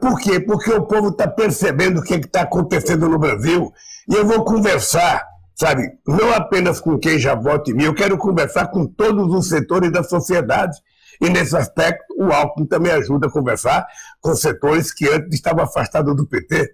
Por 0.00 0.18
quê? 0.18 0.40
Porque 0.40 0.72
o 0.72 0.86
povo 0.86 1.08
está 1.08 1.28
percebendo 1.28 2.00
o 2.00 2.02
que 2.02 2.14
é 2.14 2.18
está 2.18 2.42
acontecendo 2.42 3.08
no 3.08 3.18
Brasil. 3.18 3.72
E 4.08 4.14
eu 4.14 4.26
vou 4.26 4.44
conversar 4.44 5.24
sabe? 5.56 5.90
Não 6.06 6.32
apenas 6.34 6.78
com 6.78 6.98
quem 6.98 7.18
já 7.18 7.34
vota 7.34 7.70
em 7.70 7.74
mim, 7.74 7.84
eu 7.84 7.94
quero 7.94 8.18
conversar 8.18 8.68
com 8.68 8.86
todos 8.86 9.34
os 9.34 9.48
setores 9.48 9.90
da 9.90 10.04
sociedade. 10.04 10.78
E 11.20 11.30
nesse 11.30 11.56
aspecto, 11.56 12.14
o 12.18 12.30
Alckmin 12.30 12.66
também 12.66 12.92
ajuda 12.92 13.26
a 13.26 13.30
conversar 13.30 13.86
com 14.20 14.34
setores 14.34 14.92
que 14.92 15.08
antes 15.08 15.32
estavam 15.32 15.64
afastados 15.64 16.14
do 16.14 16.26
PT. 16.26 16.70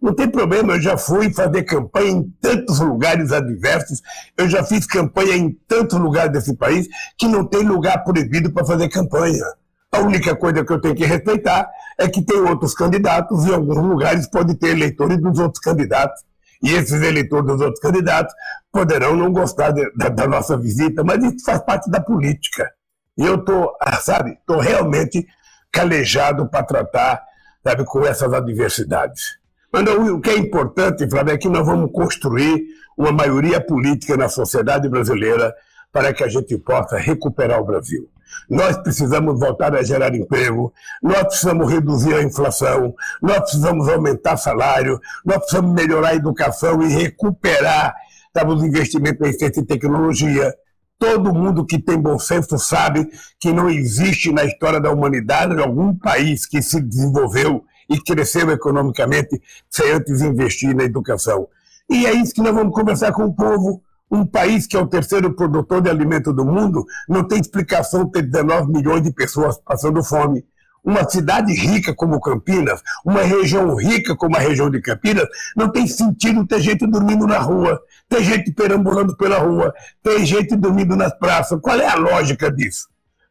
Não 0.00 0.14
tem 0.14 0.28
problema, 0.28 0.74
eu 0.74 0.80
já 0.82 0.98
fui 0.98 1.32
fazer 1.32 1.62
campanha 1.62 2.10
em 2.10 2.30
tantos 2.38 2.78
lugares 2.78 3.32
adversos, 3.32 4.02
eu 4.36 4.46
já 4.46 4.62
fiz 4.62 4.86
campanha 4.86 5.34
em 5.34 5.58
tantos 5.66 5.98
lugares 5.98 6.30
desse 6.30 6.54
país 6.54 6.86
que 7.16 7.26
não 7.26 7.46
tem 7.46 7.62
lugar 7.62 8.04
proibido 8.04 8.52
para 8.52 8.66
fazer 8.66 8.90
campanha. 8.90 9.42
A 9.90 10.00
única 10.00 10.36
coisa 10.36 10.62
que 10.62 10.70
eu 10.70 10.78
tenho 10.78 10.94
que 10.94 11.06
respeitar 11.06 11.66
é 11.98 12.06
que 12.06 12.22
tem 12.22 12.36
outros 12.36 12.74
candidatos 12.74 13.46
e 13.46 13.48
em 13.48 13.54
alguns 13.54 13.78
lugares 13.78 14.28
pode 14.28 14.54
ter 14.56 14.72
eleitores 14.72 15.18
dos 15.18 15.38
outros 15.38 15.60
candidatos 15.60 16.22
e 16.62 16.72
esses 16.72 17.02
eleitores 17.02 17.46
dos 17.46 17.60
outros 17.60 17.80
candidatos 17.80 18.34
poderão 18.72 19.16
não 19.16 19.32
gostar 19.32 19.70
de, 19.70 19.90
da, 19.94 20.08
da, 20.08 20.26
nossa 20.26 20.56
visita, 20.56 21.02
mas 21.04 21.22
isso 21.22 21.44
faz 21.44 21.60
parte 21.60 21.90
da 21.90 22.00
política. 22.00 22.70
E 23.16 23.24
eu 23.24 23.36
estou, 23.36 23.74
ah, 23.80 23.96
sabe, 23.96 24.32
estou 24.32 24.58
realmente 24.58 25.26
calejado 25.72 26.48
para 26.48 26.64
tratar, 26.64 27.22
sabe, 27.62 27.84
com 27.84 28.04
essas 28.04 28.32
adversidades. 28.32 29.38
Mas 29.72 29.84
não, 29.84 30.16
o 30.16 30.20
que 30.20 30.30
é 30.30 30.38
importante, 30.38 31.08
Flávio, 31.08 31.34
é 31.34 31.38
que 31.38 31.48
nós 31.48 31.66
vamos 31.66 31.90
construir 31.92 32.64
uma 32.96 33.12
maioria 33.12 33.60
política 33.60 34.16
na 34.16 34.28
sociedade 34.28 34.88
brasileira 34.88 35.54
para 35.92 36.12
que 36.12 36.24
a 36.24 36.28
gente 36.28 36.56
possa 36.58 36.96
recuperar 36.96 37.60
o 37.60 37.64
Brasil. 37.64 38.08
Nós 38.48 38.76
precisamos 38.78 39.38
voltar 39.38 39.74
a 39.74 39.82
gerar 39.82 40.14
emprego, 40.14 40.72
nós 41.02 41.22
precisamos 41.24 41.70
reduzir 41.70 42.14
a 42.14 42.22
inflação, 42.22 42.94
nós 43.20 43.40
precisamos 43.40 43.88
aumentar 43.88 44.36
salário, 44.36 45.00
nós 45.24 45.38
precisamos 45.38 45.74
melhorar 45.74 46.10
a 46.10 46.14
educação 46.14 46.82
e 46.82 46.88
recuperar 46.88 47.94
sabe, 48.36 48.52
os 48.52 48.62
investimentos 48.62 49.26
em 49.26 49.32
ciência 49.32 49.60
e 49.60 49.66
tecnologia. 49.66 50.54
Todo 50.98 51.34
mundo 51.34 51.66
que 51.66 51.78
tem 51.78 51.98
bom 51.98 52.18
senso 52.18 52.58
sabe 52.58 53.08
que 53.38 53.52
não 53.52 53.68
existe 53.68 54.32
na 54.32 54.44
história 54.44 54.80
da 54.80 54.90
humanidade 54.90 55.60
algum 55.60 55.94
país 55.94 56.46
que 56.46 56.62
se 56.62 56.80
desenvolveu 56.80 57.64
e 57.88 58.00
cresceu 58.00 58.50
economicamente 58.50 59.40
sem 59.70 59.90
antes 59.92 60.20
investir 60.20 60.74
na 60.74 60.84
educação. 60.84 61.48
E 61.88 62.06
é 62.06 62.12
isso 62.12 62.34
que 62.34 62.42
nós 62.42 62.54
vamos 62.54 62.74
conversar 62.74 63.12
com 63.12 63.24
o 63.24 63.34
povo 63.34 63.82
um 64.10 64.24
país 64.24 64.66
que 64.66 64.76
é 64.76 64.80
o 64.80 64.86
terceiro 64.86 65.34
produtor 65.34 65.80
de 65.80 65.90
alimento 65.90 66.32
do 66.32 66.44
mundo 66.44 66.84
não 67.08 67.24
tem 67.24 67.40
explicação 67.40 68.08
ter 68.08 68.22
19 68.22 68.70
milhões 68.70 69.02
de 69.02 69.12
pessoas 69.12 69.58
passando 69.58 70.02
fome. 70.02 70.44
Uma 70.84 71.08
cidade 71.08 71.52
rica 71.52 71.92
como 71.92 72.20
Campinas, 72.20 72.80
uma 73.04 73.22
região 73.22 73.74
rica 73.74 74.14
como 74.14 74.36
a 74.36 74.38
região 74.38 74.70
de 74.70 74.80
Campinas, 74.80 75.26
não 75.56 75.68
tem 75.68 75.84
sentido 75.88 76.46
ter 76.46 76.60
gente 76.60 76.86
dormindo 76.86 77.26
na 77.26 77.38
rua, 77.38 77.80
ter 78.08 78.22
gente 78.22 78.52
perambulando 78.52 79.16
pela 79.16 79.38
rua, 79.38 79.74
ter 80.00 80.24
gente 80.24 80.54
dormindo 80.54 80.94
nas 80.94 81.12
praças. 81.18 81.58
Qual 81.60 81.76
é 81.76 81.88
a 81.88 81.96
lógica 81.96 82.52
disso? 82.52 82.86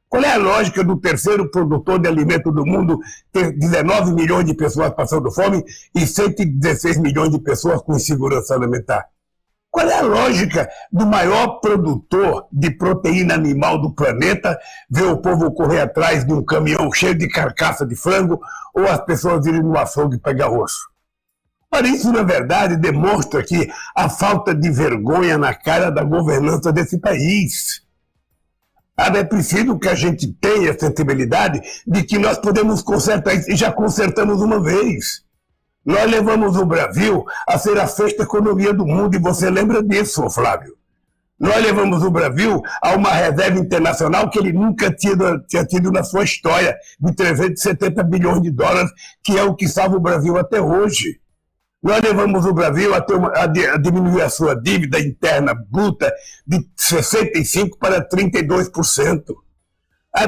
Qual 0.10 0.22
é 0.22 0.34
a 0.34 0.38
lógica 0.38 0.84
do 0.84 0.98
terceiro 0.98 1.50
produtor 1.50 1.98
de 1.98 2.10
alimento 2.10 2.52
do 2.52 2.66
mundo 2.66 3.00
ter 3.32 3.58
19 3.58 4.14
milhões 4.14 4.46
de 4.46 4.54
pessoas 4.54 4.94
passando 4.94 5.32
fome 5.32 5.64
e 5.96 6.06
116 6.06 6.98
milhões 6.98 7.32
de 7.32 7.40
pessoas 7.40 7.82
com 7.82 7.96
insegurança 7.96 8.54
alimentar? 8.54 9.06
Qual 9.76 9.90
é 9.90 10.00
a 10.00 10.04
lógica 10.04 10.70
do 10.90 11.06
maior 11.06 11.60
produtor 11.60 12.48
de 12.50 12.72
proteína 12.72 13.34
animal 13.34 13.82
do 13.82 13.94
planeta 13.94 14.58
ver 14.90 15.04
o 15.04 15.18
povo 15.18 15.52
correr 15.52 15.82
atrás 15.82 16.26
de 16.26 16.32
um 16.32 16.42
caminhão 16.42 16.90
cheio 16.94 17.14
de 17.14 17.28
carcaça 17.28 17.86
de 17.86 17.94
frango 17.94 18.40
ou 18.74 18.88
as 18.88 19.04
pessoas 19.04 19.46
irem 19.46 19.62
no 19.62 19.78
açougue 19.78 20.18
pegar 20.18 20.50
osso? 20.50 20.80
Para 21.70 21.90
isso, 21.90 22.10
na 22.10 22.24
verdade, 22.24 22.78
demonstra 22.78 23.44
que 23.44 23.70
a 23.94 24.08
falta 24.08 24.56
de 24.56 24.72
vergonha 24.72 25.38
na 25.38 25.54
cara 25.54 25.90
da 25.90 26.06
governança 26.06 26.72
desse 26.72 26.98
país. 26.98 27.82
É 28.98 29.24
preciso 29.26 29.78
que 29.78 29.90
a 29.90 29.96
gente 29.96 30.32
tenha 30.40 30.72
a 30.72 30.80
sensibilidade 30.80 31.60
de 31.86 32.02
que 32.04 32.18
nós 32.18 32.38
podemos 32.38 32.82
consertar 32.82 33.34
isso 33.34 33.52
e 33.52 33.58
já 33.58 33.74
consertamos 33.74 34.42
uma 34.42 34.64
vez. 34.64 35.25
Nós 35.86 36.10
levamos 36.10 36.58
o 36.58 36.66
Brasil 36.66 37.24
a 37.48 37.60
ser 37.60 37.80
a 37.80 37.86
sexta 37.86 38.24
economia 38.24 38.74
do 38.74 38.86
mundo, 38.86 39.16
e 39.16 39.20
você 39.20 39.50
lembra 39.50 39.84
disso, 39.84 40.28
Flávio. 40.30 40.76
Nós 41.40 41.62
levamos 41.62 42.02
o 42.02 42.10
Brasil 42.10 42.62
a 42.82 42.96
uma 42.96 43.12
reserva 43.12 43.60
internacional 43.60 44.30
que 44.30 44.40
ele 44.40 44.54
nunca 44.54 44.90
tinha, 44.92 45.16
tinha 45.48 45.66
tido 45.66 45.92
na 45.92 46.02
sua 46.04 46.24
história, 46.24 46.76
de 47.00 47.14
370 47.14 48.04
bilhões 48.04 48.42
de 48.42 48.50
dólares, 48.50 48.90
que 49.24 49.38
é 49.38 49.44
o 49.44 49.54
que 49.54 49.68
salva 49.68 49.98
o 49.98 50.00
Brasil 50.00 50.38
até 50.38 50.62
hoje. 50.62 51.20
Nós 51.84 52.02
levamos 52.02 52.46
o 52.46 52.54
Brasil 52.54 52.96
a, 52.96 53.06
uma, 53.14 53.30
a, 53.30 53.44
a 53.44 53.78
diminuir 53.78 54.22
a 54.24 54.30
sua 54.30 54.56
dívida 54.60 55.00
interna 55.00 55.54
bruta 55.54 56.12
de 56.48 56.66
65% 56.76 57.78
para 57.80 58.08
32%. 58.08 59.36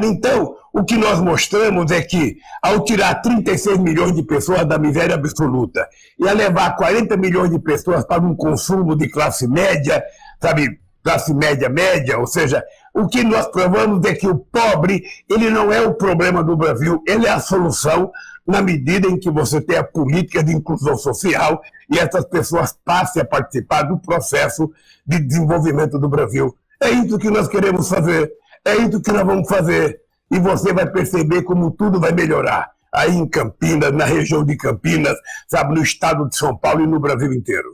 Então, 0.04 0.56
o 0.74 0.84
que 0.84 0.98
nós 0.98 1.22
mostramos 1.22 1.92
é 1.92 2.02
que, 2.02 2.38
ao 2.62 2.84
tirar 2.84 3.16
36 3.22 3.78
milhões 3.80 4.14
de 4.14 4.22
pessoas 4.22 4.66
da 4.66 4.78
miséria 4.78 5.16
absoluta 5.16 5.88
e 6.20 6.28
a 6.28 6.34
levar 6.34 6.76
40 6.76 7.16
milhões 7.18 7.50
de 7.50 7.58
pessoas 7.58 8.06
para 8.06 8.22
um 8.22 8.36
consumo 8.36 8.96
de 8.96 9.10
classe 9.10 9.48
média, 9.48 10.04
sabe, 10.42 10.80
classe 11.04 11.34
média 11.34 11.70
média, 11.70 12.20
ou 12.20 12.28
seja, 12.28 12.64
o 12.94 13.08
que 13.08 13.24
nós 13.24 13.48
provamos 13.48 14.06
é 14.06 14.14
que 14.14 14.28
o 14.28 14.36
pobre, 14.38 15.04
ele 15.30 15.50
não 15.50 15.72
é 15.72 15.80
o 15.82 15.94
problema 15.94 16.44
do 16.44 16.58
Brasil, 16.58 17.02
ele 17.08 17.26
é 17.26 17.30
a 17.30 17.40
solução 17.40 18.12
na 18.46 18.62
medida 18.62 19.08
em 19.08 19.18
que 19.18 19.30
você 19.30 19.62
tem 19.62 19.78
a 19.78 19.84
política 19.84 20.44
de 20.44 20.54
inclusão 20.54 20.98
social 20.98 21.62
e 21.90 21.98
essas 21.98 22.26
pessoas 22.26 22.78
passem 22.84 23.22
a 23.22 23.26
participar 23.26 23.84
do 23.84 23.98
processo 23.98 24.72
de 25.06 25.20
desenvolvimento 25.20 25.98
do 25.98 26.10
Brasil. 26.10 26.56
É 26.82 26.90
isso 26.90 27.18
que 27.18 27.30
nós 27.30 27.48
queremos 27.48 27.90
fazer. 27.90 28.32
É 28.68 28.76
isso 28.76 29.02
que 29.02 29.14
nós 29.14 29.26
vamos 29.26 29.48
fazer. 29.48 30.02
E 30.30 30.38
você 30.40 30.74
vai 30.74 30.86
perceber 30.86 31.42
como 31.44 31.72
tudo 31.72 32.02
vai 32.02 32.12
melhorar. 32.12 32.70
Aí 32.94 33.16
em 33.16 33.26
Campinas, 33.26 33.94
na 33.94 34.04
região 34.04 34.44
de 34.44 34.58
Campinas, 34.58 35.16
sabe, 35.48 35.74
no 35.74 35.82
estado 35.82 36.28
de 36.28 36.36
São 36.36 36.54
Paulo 36.58 36.84
e 36.84 36.88
no 36.88 37.00
Brasil 37.00 37.32
inteiro. 37.32 37.70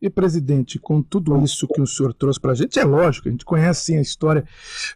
E, 0.00 0.10
presidente, 0.10 0.78
com 0.78 1.00
tudo 1.00 1.42
isso 1.42 1.66
que 1.66 1.80
o 1.80 1.86
senhor 1.86 2.12
trouxe 2.12 2.38
para 2.38 2.52
a 2.52 2.54
gente, 2.54 2.78
é 2.78 2.84
lógico, 2.84 3.28
a 3.28 3.30
gente 3.30 3.46
conhece 3.46 3.86
sim 3.86 3.96
a 3.96 4.02
história 4.02 4.44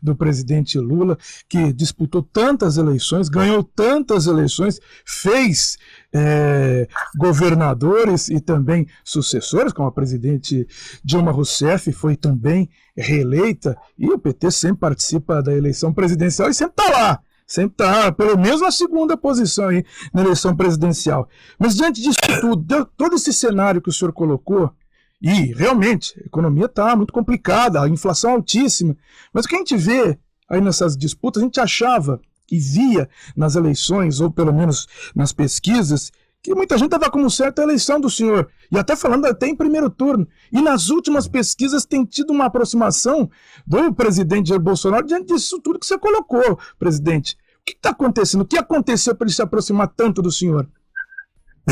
do 0.03 0.15
presidente 0.15 0.79
Lula, 0.79 1.17
que 1.49 1.73
disputou 1.73 2.23
tantas 2.23 2.77
eleições, 2.77 3.31
ganhou 3.31 3.65
tantas 3.65 4.27
eleições, 4.27 4.79
fez 5.07 5.79
é, 6.13 6.87
governadores 7.17 8.29
e 8.29 8.41
também 8.41 8.87
sucessores, 9.03 9.73
como 9.73 9.89
a 9.89 9.93
presidente 9.93 10.67
Dilma 11.03 11.33
Rousseff 11.33 11.91
foi 11.93 12.15
também 12.15 12.69
reeleita, 12.95 13.79
e 13.99 14.11
o 14.11 14.19
PT 14.19 14.51
sempre 14.51 14.81
participa 14.81 15.43
da 15.43 15.57
eleição 15.57 15.95
presidencial 15.95 16.51
e 16.51 16.55
sempre 16.55 16.75
está 16.79 16.93
lá 16.93 17.21
sempre 17.51 17.73
está 17.73 18.13
pelo 18.13 18.39
menos 18.39 18.61
na 18.61 18.71
segunda 18.71 19.17
posição 19.17 19.69
aí 19.69 19.85
na 20.15 20.23
eleição 20.23 20.55
presidencial. 20.55 21.29
Mas 21.59 21.75
diante 21.75 22.01
disso 22.01 22.19
tudo, 22.41 22.85
todo 22.97 23.17
esse 23.17 23.33
cenário 23.33 23.83
que 23.83 23.89
o 23.89 23.93
senhor 23.93 24.13
colocou, 24.13 24.73
e 25.21 25.53
realmente, 25.53 26.19
a 26.19 26.27
economia 26.27 26.65
está 26.65 26.97
muito 26.97 27.13
complicada, 27.13 27.83
a 27.83 27.89
inflação 27.89 28.33
altíssima. 28.33 28.97
Mas 29.33 29.45
o 29.45 29.49
que 29.49 29.55
a 29.55 29.59
gente 29.59 29.77
vê 29.77 30.19
aí 30.49 30.61
nessas 30.61 30.97
disputas, 30.97 31.43
a 31.43 31.45
gente 31.45 31.61
achava 31.61 32.21
e 32.51 32.59
via 32.59 33.09
nas 33.37 33.55
eleições, 33.55 34.21
ou 34.21 34.31
pelo 34.31 34.53
menos 34.53 34.89
nas 35.15 35.33
pesquisas, 35.33 36.11
que 36.43 36.55
muita 36.55 36.79
gente 36.79 36.87
estava 36.87 37.11
como 37.11 37.31
certa 37.31 37.61
a 37.61 37.65
eleição 37.65 38.01
do 38.01 38.09
senhor, 38.09 38.49
e 38.73 38.79
até 38.79 38.97
falando 38.97 39.27
até 39.27 39.47
em 39.47 39.55
primeiro 39.55 39.91
turno. 39.91 40.27
E 40.51 40.61
nas 40.61 40.89
últimas 40.89 41.29
pesquisas 41.29 41.85
tem 41.85 42.05
tido 42.05 42.33
uma 42.33 42.47
aproximação 42.47 43.31
do 43.67 43.93
presidente 43.93 44.49
Jair 44.49 44.61
Bolsonaro 44.61 45.07
diante 45.07 45.35
disso 45.35 45.61
tudo 45.61 45.79
que 45.79 45.87
você 45.87 45.99
colocou, 45.99 46.59
presidente. 46.79 47.37
O 47.61 47.65
que 47.67 47.73
está 47.73 47.91
acontecendo? 47.91 48.41
O 48.41 48.47
que 48.47 48.57
aconteceu 48.57 49.15
para 49.15 49.27
ele 49.27 49.35
se 49.35 49.43
aproximar 49.43 49.89
tanto 49.89 50.23
do 50.23 50.33
senhor? 50.33 50.67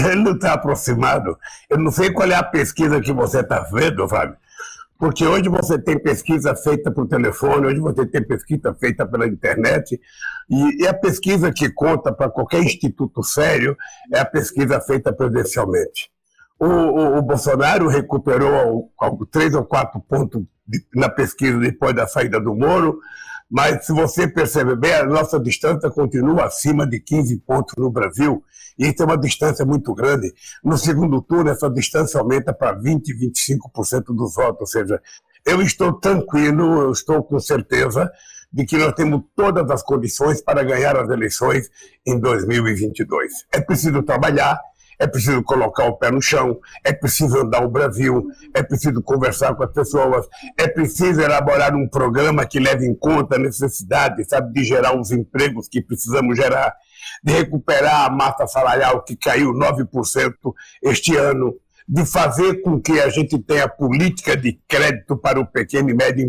Ele 0.07 0.23
não 0.23 0.33
está 0.33 0.55
aproximado. 0.55 1.37
Eu 1.69 1.79
não 1.79 1.91
sei 1.91 2.13
qual 2.13 2.31
é 2.31 2.35
a 2.35 2.43
pesquisa 2.43 3.01
que 3.01 3.13
você 3.13 3.41
está 3.41 3.61
vendo, 3.73 4.09
Fábio, 4.09 4.37
porque 4.99 5.25
hoje 5.25 5.49
você 5.49 5.79
tem 5.79 5.99
pesquisa 5.99 6.55
feita 6.57 6.91
por 6.91 7.07
telefone, 7.07 7.67
hoje 7.67 7.79
você 7.79 8.05
tem 8.05 8.23
pesquisa 8.23 8.75
feita 8.75 9.07
pela 9.07 9.27
internet, 9.27 10.01
e, 10.51 10.83
e 10.83 10.87
a 10.87 10.95
pesquisa 10.95 11.53
que 11.53 11.71
conta 11.71 12.13
para 12.13 12.29
qualquer 12.29 12.63
instituto 12.63 13.23
sério 13.23 13.77
é 14.13 14.19
a 14.19 14.25
pesquisa 14.25 14.81
feita 14.81 15.13
presencialmente. 15.13 16.11
O, 16.59 16.67
o, 16.67 17.19
o 17.19 17.23
Bolsonaro 17.23 17.87
recuperou 17.87 18.91
três 19.31 19.55
ou 19.55 19.65
quatro 19.65 20.01
pontos 20.01 20.43
de, 20.67 20.85
na 20.95 21.09
pesquisa 21.09 21.59
depois 21.59 21.95
da 21.95 22.07
saída 22.07 22.41
do 22.41 22.55
Moro, 22.55 22.99
mas 23.51 23.87
se 23.87 23.93
você 23.93 24.29
perceber 24.29 24.77
bem, 24.77 24.93
a 24.93 25.05
nossa 25.05 25.41
distância 25.41 25.91
continua 25.91 26.45
acima 26.45 26.87
de 26.87 27.01
15 27.01 27.39
pontos 27.39 27.75
no 27.79 27.91
Brasil, 27.91 28.43
e 28.79 28.87
isso 28.87 29.03
é 29.03 29.07
uma 29.07 29.19
distância 29.19 29.65
muito 29.65 29.95
grande. 29.95 30.33
No 30.63 30.77
segundo 30.77 31.21
turno, 31.23 31.51
essa 31.51 31.71
distância 31.71 32.21
aumenta 32.21 32.53
para 32.53 32.79
20%, 32.79 33.03
25% 33.19 34.15
dos 34.15 34.35
votos, 34.35 34.61
ou 34.61 34.67
seja, 34.67 35.01
eu 35.47 35.63
estou 35.63 35.95
tranquilo, 35.95 36.83
eu 36.83 36.93
estou 36.93 37.23
com 37.23 37.39
certeza 37.41 38.11
de 38.53 38.65
que 38.65 38.77
nós 38.77 38.93
temos 38.95 39.23
todas 39.35 39.71
as 39.71 39.83
condições 39.83 40.43
para 40.43 40.63
ganhar 40.63 40.97
as 40.97 41.09
eleições 41.11 41.71
em 42.07 42.19
2022. 42.19 43.47
É 43.53 43.61
preciso 43.61 44.03
trabalhar, 44.03 44.59
é 44.99 45.07
preciso 45.07 45.43
colocar 45.43 45.87
o 45.87 45.97
pé 45.97 46.11
no 46.11 46.21
chão, 46.21 46.59
é 46.85 46.93
preciso 46.93 47.39
andar 47.39 47.65
o 47.65 47.71
Brasil, 47.71 48.27
é 48.55 48.63
preciso 48.63 49.03
conversar 49.03 49.55
com 49.55 49.63
as 49.63 49.73
pessoas, 49.73 50.27
é 50.59 50.67
preciso 50.67 51.21
elaborar 51.21 51.75
um 51.75 51.89
programa 51.89 52.45
que 52.45 52.59
leve 52.59 52.87
em 52.87 52.95
conta 52.95 53.37
a 53.37 53.39
necessidade, 53.39 54.25
sabe, 54.29 54.53
de 54.53 54.65
gerar 54.65 54.99
os 54.99 55.11
empregos 55.11 55.69
que 55.69 55.81
precisamos 55.81 56.37
gerar, 56.37 56.75
de 57.23 57.33
recuperar 57.33 58.07
a 58.07 58.11
massa 58.11 58.47
salarial 58.47 59.03
que 59.03 59.17
caiu 59.17 59.53
9% 59.53 60.33
este 60.83 61.17
ano, 61.17 61.55
de 61.89 62.05
fazer 62.05 62.61
com 62.61 62.79
que 62.79 63.01
a 63.01 63.09
gente 63.09 63.39
tenha 63.39 63.67
política 63.67 64.37
de 64.37 64.61
crédito 64.69 65.17
para 65.17 65.41
o 65.41 65.47
pequeno 65.47 65.89
e 65.89 65.95
médio 65.95 66.23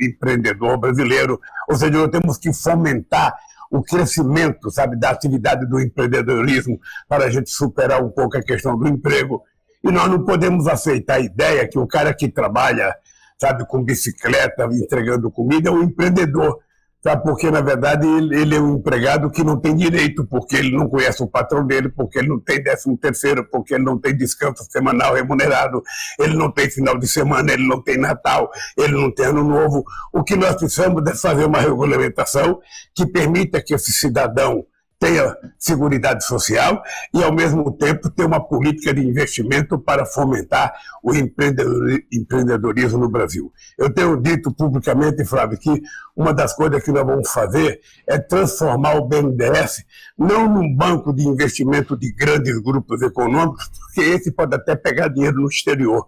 empreendedor 0.00 0.78
brasileiro, 0.78 1.40
ou 1.68 1.74
seja, 1.74 1.90
nós 1.90 2.08
temos 2.08 2.38
que 2.38 2.52
fomentar 2.52 3.34
o 3.72 3.82
crescimento, 3.82 4.70
sabe, 4.70 4.98
da 4.98 5.10
atividade 5.10 5.66
do 5.66 5.80
empreendedorismo 5.80 6.78
para 7.08 7.24
a 7.24 7.30
gente 7.30 7.50
superar 7.50 8.04
um 8.04 8.10
pouco 8.10 8.36
a 8.36 8.42
questão 8.42 8.78
do 8.78 8.86
emprego. 8.86 9.42
E 9.82 9.90
nós 9.90 10.10
não 10.10 10.22
podemos 10.24 10.68
aceitar 10.68 11.14
a 11.14 11.20
ideia 11.20 11.66
que 11.66 11.78
o 11.78 11.86
cara 11.86 12.12
que 12.12 12.28
trabalha, 12.28 12.94
sabe, 13.40 13.66
com 13.66 13.82
bicicleta, 13.82 14.68
entregando 14.70 15.30
comida, 15.30 15.70
é 15.70 15.72
um 15.72 15.82
empreendedor. 15.82 16.58
Sabe, 17.02 17.24
porque, 17.24 17.50
na 17.50 17.60
verdade, 17.60 18.06
ele, 18.06 18.40
ele, 18.40 18.54
é 18.54 18.60
um 18.60 18.76
empregado 18.76 19.28
que 19.28 19.42
não 19.42 19.58
tem 19.58 19.74
direito, 19.74 20.24
porque 20.24 20.54
ele 20.54 20.70
não 20.70 20.88
conhece 20.88 21.20
o 21.20 21.26
patrão 21.26 21.66
dele, 21.66 21.88
porque 21.88 22.20
ele 22.20 22.28
não 22.28 22.38
tem 22.38 22.62
décimo 22.62 22.96
terceiro, 22.96 23.44
porque 23.50 23.74
ele 23.74 23.82
não 23.82 23.98
tem 23.98 24.16
descanso 24.16 24.64
semanal 24.70 25.12
remunerado, 25.12 25.82
ele 26.16 26.36
não 26.36 26.48
tem 26.48 26.70
final 26.70 26.96
de 26.96 27.08
semana, 27.08 27.52
ele 27.52 27.66
não 27.66 27.82
tem 27.82 27.98
Natal, 27.98 28.48
ele 28.78 28.92
não 28.92 29.12
tem 29.12 29.26
Ano 29.26 29.42
Novo. 29.42 29.84
O 30.12 30.22
que 30.22 30.36
nós 30.36 30.54
precisamos 30.54 31.04
é 31.10 31.14
fazer 31.16 31.44
uma 31.44 31.58
regulamentação 31.58 32.60
que 32.94 33.04
permita 33.04 33.60
que 33.60 33.74
esse 33.74 33.90
cidadão 33.90 34.64
tenha 35.02 35.36
seguridade 35.58 36.24
social 36.24 36.80
e, 37.12 37.24
ao 37.24 37.34
mesmo 37.34 37.72
tempo, 37.72 38.08
ter 38.08 38.24
uma 38.24 38.38
política 38.38 38.94
de 38.94 39.00
investimento 39.00 39.76
para 39.76 40.06
fomentar 40.06 40.72
o 41.02 41.12
empreendedorismo 41.12 43.00
no 43.00 43.10
Brasil. 43.10 43.52
Eu 43.76 43.92
tenho 43.92 44.16
dito 44.22 44.54
publicamente, 44.54 45.24
Flávio, 45.24 45.58
que 45.58 45.82
uma 46.14 46.32
das 46.32 46.54
coisas 46.54 46.84
que 46.84 46.92
nós 46.92 47.04
vamos 47.04 47.28
fazer 47.32 47.80
é 48.06 48.16
transformar 48.16 48.94
o 48.94 49.04
BNDES 49.04 49.84
não 50.16 50.48
num 50.48 50.72
banco 50.72 51.12
de 51.12 51.26
investimento 51.26 51.96
de 51.96 52.12
grandes 52.12 52.56
grupos 52.60 53.02
econômicos, 53.02 53.68
porque 53.80 54.08
esse 54.08 54.30
pode 54.30 54.54
até 54.54 54.76
pegar 54.76 55.08
dinheiro 55.08 55.40
no 55.40 55.48
exterior, 55.48 56.06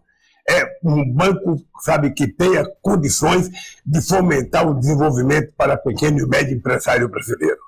é 0.48 0.64
um 0.84 1.10
banco, 1.12 1.56
sabe, 1.80 2.12
que 2.12 2.28
tenha 2.28 2.64
condições 2.80 3.50
de 3.84 4.00
fomentar 4.06 4.68
o 4.68 4.78
desenvolvimento 4.78 5.52
para 5.56 5.76
pequeno 5.76 6.20
e 6.20 6.28
médio 6.28 6.56
empresário 6.56 7.08
brasileiro. 7.08 7.63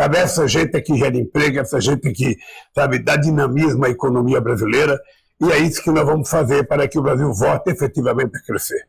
Sabe, 0.00 0.16
essa 0.16 0.48
gente 0.48 0.74
é 0.74 0.80
que 0.80 0.96
gera 0.96 1.14
emprego, 1.14 1.58
essa 1.58 1.78
gente 1.78 2.08
é 2.08 2.10
que 2.10 2.38
sabe, 2.74 2.98
dá 2.98 3.16
dinamismo 3.16 3.84
à 3.84 3.90
economia 3.90 4.40
brasileira, 4.40 4.98
e 5.38 5.52
é 5.52 5.58
isso 5.58 5.82
que 5.82 5.90
nós 5.90 6.06
vamos 6.06 6.30
fazer 6.30 6.66
para 6.66 6.88
que 6.88 6.98
o 6.98 7.02
Brasil 7.02 7.30
volte 7.34 7.68
efetivamente 7.68 8.34
a 8.34 8.40
crescer. 8.40 8.88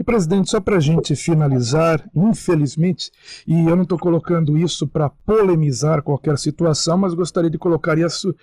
E, 0.00 0.02
presidente, 0.02 0.48
só 0.48 0.58
para 0.58 0.78
a 0.78 0.80
gente 0.80 1.14
finalizar, 1.14 2.02
infelizmente, 2.16 3.10
e 3.46 3.66
eu 3.68 3.76
não 3.76 3.82
estou 3.82 3.98
colocando 3.98 4.56
isso 4.56 4.88
para 4.88 5.10
polemizar 5.10 6.00
qualquer 6.00 6.38
situação, 6.38 6.96
mas 6.96 7.12
gostaria 7.12 7.50
de 7.50 7.58
colocar 7.58 7.98
isso, 7.98 8.34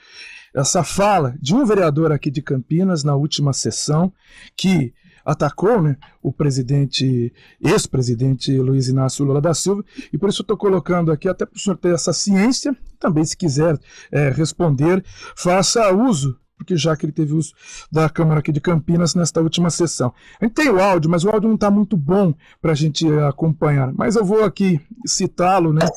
essa 0.53 0.83
fala 0.83 1.33
de 1.41 1.55
um 1.55 1.65
vereador 1.65 2.11
aqui 2.11 2.29
de 2.29 2.43
Campinas 2.43 3.03
na 3.03 3.15
última 3.15 3.51
sessão, 3.51 4.13
que 4.55 4.93
atacou 5.31 5.81
né, 5.81 5.95
o 6.21 6.31
presidente, 6.31 7.33
ex-presidente 7.61 8.57
Luiz 8.57 8.87
Inácio 8.87 9.25
Lula 9.25 9.39
da 9.39 9.53
Silva, 9.53 9.83
e 10.11 10.17
por 10.17 10.29
isso 10.29 10.41
estou 10.41 10.57
colocando 10.57 11.11
aqui, 11.11 11.29
até 11.29 11.45
para 11.45 11.55
o 11.55 11.59
senhor 11.59 11.77
ter 11.77 11.93
essa 11.93 12.11
ciência, 12.13 12.75
também 12.99 13.23
se 13.23 13.37
quiser 13.37 13.79
é, 14.11 14.29
responder, 14.29 15.03
faça 15.35 15.93
uso 15.93 16.37
porque 16.57 16.75
já 16.75 16.93
que 16.93 17.05
ele 17.05 17.13
teve 17.13 17.33
uso 17.33 17.53
da 17.89 18.09
Câmara 18.09 18.41
aqui 18.41 18.51
de 18.51 18.59
Campinas 18.59 19.15
nesta 19.15 19.41
última 19.41 19.69
sessão. 19.69 20.13
A 20.41 20.43
gente 20.43 20.55
tem 20.55 20.69
o 20.69 20.77
áudio, 20.77 21.09
mas 21.09 21.23
o 21.23 21.29
áudio 21.29 21.47
não 21.47 21.55
está 21.55 21.71
muito 21.71 21.95
bom 21.95 22.33
para 22.61 22.73
a 22.73 22.75
gente 22.75 23.07
acompanhar. 23.29 23.93
Mas 23.93 24.17
eu 24.17 24.25
vou 24.25 24.43
aqui 24.43 24.77
citá-lo, 25.05 25.71
né? 25.71 25.87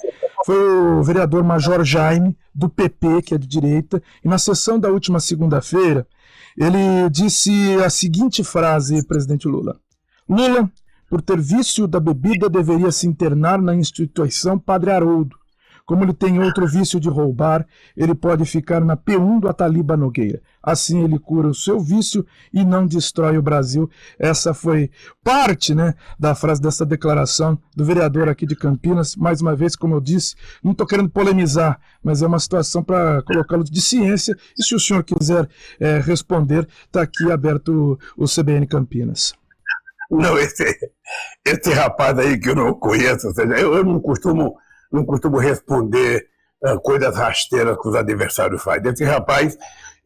Foi 0.47 0.57
o 0.57 1.03
vereador 1.03 1.43
Major 1.43 1.85
Jaime, 1.85 2.37
do 2.55 2.69
PP, 2.69 3.23
que 3.23 3.35
é 3.35 3.39
de 3.39 3.47
direita, 3.47 4.01
e 4.25 4.29
na 4.29 4.39
sessão 4.39 4.79
da 4.79 4.89
última 4.89 5.19
segunda-feira, 5.19 6.07
ele 6.57 7.09
disse 7.11 7.51
a 7.85 7.91
seguinte 7.91 8.43
frase, 8.45 9.07
presidente 9.07 9.49
Lula: 9.49 9.79
Lula, 10.29 10.71
por 11.09 11.21
ter 11.23 11.41
vício 11.41 11.87
da 11.87 12.01
bebida, 12.01 12.49
deveria 12.49 12.91
se 12.91 13.07
internar 13.07 13.61
na 13.61 13.75
instituição 13.75 14.59
Padre 14.59 14.91
Haroldo 14.91 15.42
como 15.87 16.05
ele 16.05 16.13
tem 16.13 16.39
outro 16.39 16.67
vício 16.67 17.01
de 17.01 17.09
roubar, 17.09 17.67
ele 17.97 18.15
pode 18.15 18.45
ficar 18.45 18.81
na 18.81 18.97
P1 18.97 19.41
do 19.41 19.49
Ataliba 19.49 19.97
Nogueira. 19.97 20.41
Assim 20.63 21.03
ele 21.03 21.19
cura 21.19 21.49
o 21.49 21.55
seu 21.55 21.81
vício 21.81 22.25
e 22.53 22.65
não 22.65 22.87
destrói 22.87 23.37
o 23.37 23.43
Brasil. 23.43 23.91
Essa 24.19 24.55
foi 24.55 24.91
parte 25.25 25.75
né, 25.75 25.95
da 26.19 26.35
frase 26.35 26.63
dessa 26.63 26.87
declaração 26.87 27.59
do 27.75 27.85
vereador 27.85 28.29
aqui 28.29 28.47
de 28.47 28.55
Campinas. 28.55 29.17
Mais 29.17 29.41
uma 29.41 29.57
vez, 29.57 29.75
como 29.75 29.95
eu 29.95 30.01
disse, 30.01 30.35
não 30.63 30.73
estou 30.73 30.87
querendo 30.87 31.11
polemizar, 31.11 31.81
mas 32.03 32.23
é 32.23 32.27
uma 32.27 32.39
situação 32.39 32.83
para 32.83 33.23
colocá-lo 33.23 33.65
de 33.65 33.81
ciência. 33.81 34.37
E 34.57 34.63
se 34.63 34.75
o 34.75 34.81
senhor 34.81 35.03
quiser 35.03 35.49
é, 35.81 35.99
responder, 35.99 36.69
está 36.87 37.03
aqui 37.03 37.31
aberto 37.31 37.99
o, 38.17 38.25
o 38.25 38.27
CBN 38.27 38.67
Campinas. 38.67 39.35
Não, 40.11 40.39
esse, 40.39 40.65
esse 41.45 41.73
rapaz 41.73 42.19
aí 42.19 42.39
que 42.39 42.51
eu 42.51 42.55
não 42.55 42.75
conheço, 42.75 43.29
ou 43.29 43.35
seja, 43.35 43.55
eu, 43.55 43.75
eu 43.75 43.83
não 43.83 43.99
costumo 43.99 44.57
não 44.93 45.05
costumo 45.05 45.39
responder 45.39 46.27
uh, 46.65 46.81
coisas 46.81 47.17
rasteiras 47.17 47.77
que 47.81 47.89
os 47.89 47.95
adversários 47.95 48.63
fazem. 48.63 48.93
Esse 48.93 49.05
rapaz, 49.05 49.57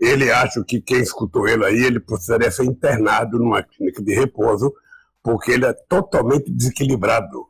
ele 0.01 0.31
acha 0.31 0.63
que 0.65 0.81
quem 0.81 1.01
escutou 1.01 1.49
ele 1.49 1.65
aí, 1.65 1.85
ele 1.85 2.01
precisaria 2.01 2.51
ser 2.51 2.65
internado 2.65 3.39
numa 3.39 3.63
clínica 3.63 4.03
de 4.03 4.15
repouso, 4.15 4.73
porque 5.23 5.53
ele 5.53 5.67
é 5.67 5.73
totalmente 5.73 6.51
desequilibrado. 6.51 7.47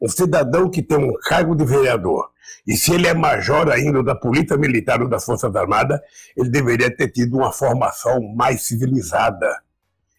Um 0.00 0.08
cidadão 0.08 0.68
que 0.68 0.82
tem 0.82 0.98
um 0.98 1.14
cargo 1.22 1.54
de 1.54 1.64
vereador, 1.64 2.28
e 2.66 2.76
se 2.76 2.92
ele 2.92 3.06
é 3.06 3.14
major 3.14 3.70
ainda 3.70 4.02
da 4.02 4.14
Polícia 4.14 4.56
Militar 4.56 5.00
ou 5.00 5.08
das 5.08 5.24
Forças 5.24 5.54
Armadas, 5.54 6.00
ele 6.36 6.50
deveria 6.50 6.94
ter 6.94 7.08
tido 7.08 7.36
uma 7.36 7.52
formação 7.52 8.20
mais 8.34 8.66
civilizada. 8.66 9.48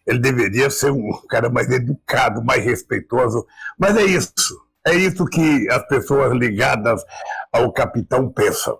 Ele 0.06 0.18
deveria 0.18 0.70
ser 0.70 0.90
um 0.90 1.10
cara 1.28 1.50
mais 1.50 1.68
educado, 1.68 2.42
mais 2.42 2.64
respeitoso. 2.64 3.46
Mas 3.78 3.96
é 3.96 4.04
isso. 4.04 4.58
É 4.88 4.94
isso 4.94 5.26
que 5.26 5.68
as 5.70 5.86
pessoas 5.86 6.32
ligadas 6.32 7.04
ao 7.52 7.70
capitão 7.70 8.30
pensam. 8.30 8.78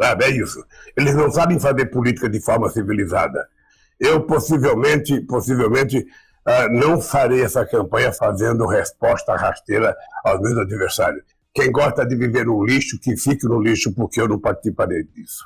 Sabe? 0.00 0.24
É 0.24 0.30
isso. 0.30 0.64
Eles 0.96 1.16
não 1.16 1.28
sabem 1.32 1.58
fazer 1.58 1.86
política 1.86 2.28
de 2.28 2.40
forma 2.40 2.70
civilizada. 2.70 3.44
Eu 3.98 4.24
possivelmente, 4.24 5.20
possivelmente 5.22 5.98
uh, 5.98 6.72
não 6.72 7.00
farei 7.00 7.42
essa 7.42 7.66
campanha 7.66 8.12
fazendo 8.12 8.68
resposta 8.68 9.34
rasteira 9.34 9.96
aos 10.24 10.40
meus 10.40 10.56
adversários. 10.58 11.24
Quem 11.52 11.72
gosta 11.72 12.06
de 12.06 12.14
viver 12.14 12.46
no 12.46 12.64
lixo, 12.64 12.96
que 13.00 13.16
fique 13.16 13.44
no 13.44 13.60
lixo, 13.60 13.92
porque 13.92 14.20
eu 14.20 14.28
não 14.28 14.38
participarei 14.38 15.02
disso. 15.02 15.44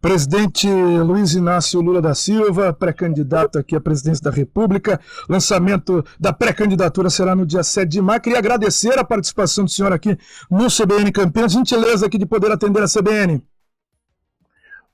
Presidente 0.00 0.68
Luiz 0.68 1.34
Inácio 1.34 1.80
Lula 1.80 2.00
da 2.00 2.14
Silva, 2.14 2.72
pré-candidato 2.72 3.58
aqui 3.58 3.74
à 3.74 3.80
presidência 3.80 4.22
da 4.22 4.30
República. 4.30 5.00
Lançamento 5.28 6.04
da 6.20 6.32
pré-candidatura 6.32 7.10
será 7.10 7.34
no 7.34 7.46
dia 7.46 7.62
7 7.62 7.88
de 7.88 8.02
maio. 8.02 8.20
Queria 8.20 8.38
agradecer 8.38 8.98
a 8.98 9.04
participação 9.04 9.64
do 9.64 9.70
senhor 9.70 9.92
aqui 9.92 10.16
no 10.50 10.68
CBN 10.68 11.10
Campinas. 11.10 11.52
Gentileza 11.52 12.06
aqui 12.06 12.18
de 12.18 12.26
poder 12.26 12.52
atender 12.52 12.82
a 12.82 12.86
CBN. 12.86 13.42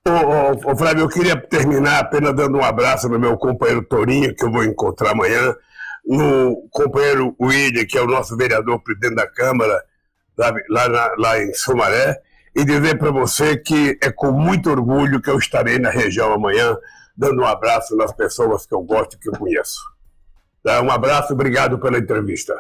Ô, 0.07 0.11
ô, 0.11 0.73
ô, 0.73 0.77
Flávio, 0.77 1.03
eu 1.03 1.09
queria 1.09 1.37
terminar 1.37 2.01
apenas 2.01 2.35
dando 2.35 2.59
um 2.59 2.65
abraço 2.65 3.09
no 3.09 3.19
meu 3.19 3.37
companheiro 3.37 3.85
Torinho, 3.85 4.35
que 4.35 4.45
eu 4.45 4.51
vou 4.51 4.65
encontrar 4.65 5.13
amanhã, 5.13 5.55
no 6.05 6.69
companheiro 6.71 7.37
William, 7.41 7.85
que 7.85 7.97
é 7.97 8.03
o 8.03 8.07
nosso 8.07 8.37
vereador 8.37 8.81
presidente 8.81 9.15
da 9.15 9.29
Câmara, 9.29 9.81
lá, 10.37 10.53
lá, 10.69 11.15
lá 11.17 11.43
em 11.43 11.55
Sumaré, 11.55 12.21
e 12.55 12.65
dizer 12.65 12.99
para 12.99 13.11
você 13.11 13.57
que 13.57 13.99
é 14.03 14.11
com 14.11 14.31
muito 14.33 14.71
orgulho 14.71 15.21
que 15.21 15.31
eu 15.31 15.39
estarei 15.39 15.79
na 15.79 15.91
região 15.91 16.33
amanhã, 16.33 16.77
dando 17.17 17.43
um 17.43 17.47
abraço 17.47 17.97
nas 17.97 18.13
pessoas 18.13 18.67
que 18.67 18.75
eu 18.75 18.83
gosto 18.83 19.15
e 19.15 19.19
que 19.19 19.29
eu 19.29 19.33
conheço. 19.33 19.81
Um 20.83 20.91
abraço, 20.91 21.33
obrigado 21.33 21.79
pela 21.79 21.99
entrevista. 21.99 22.55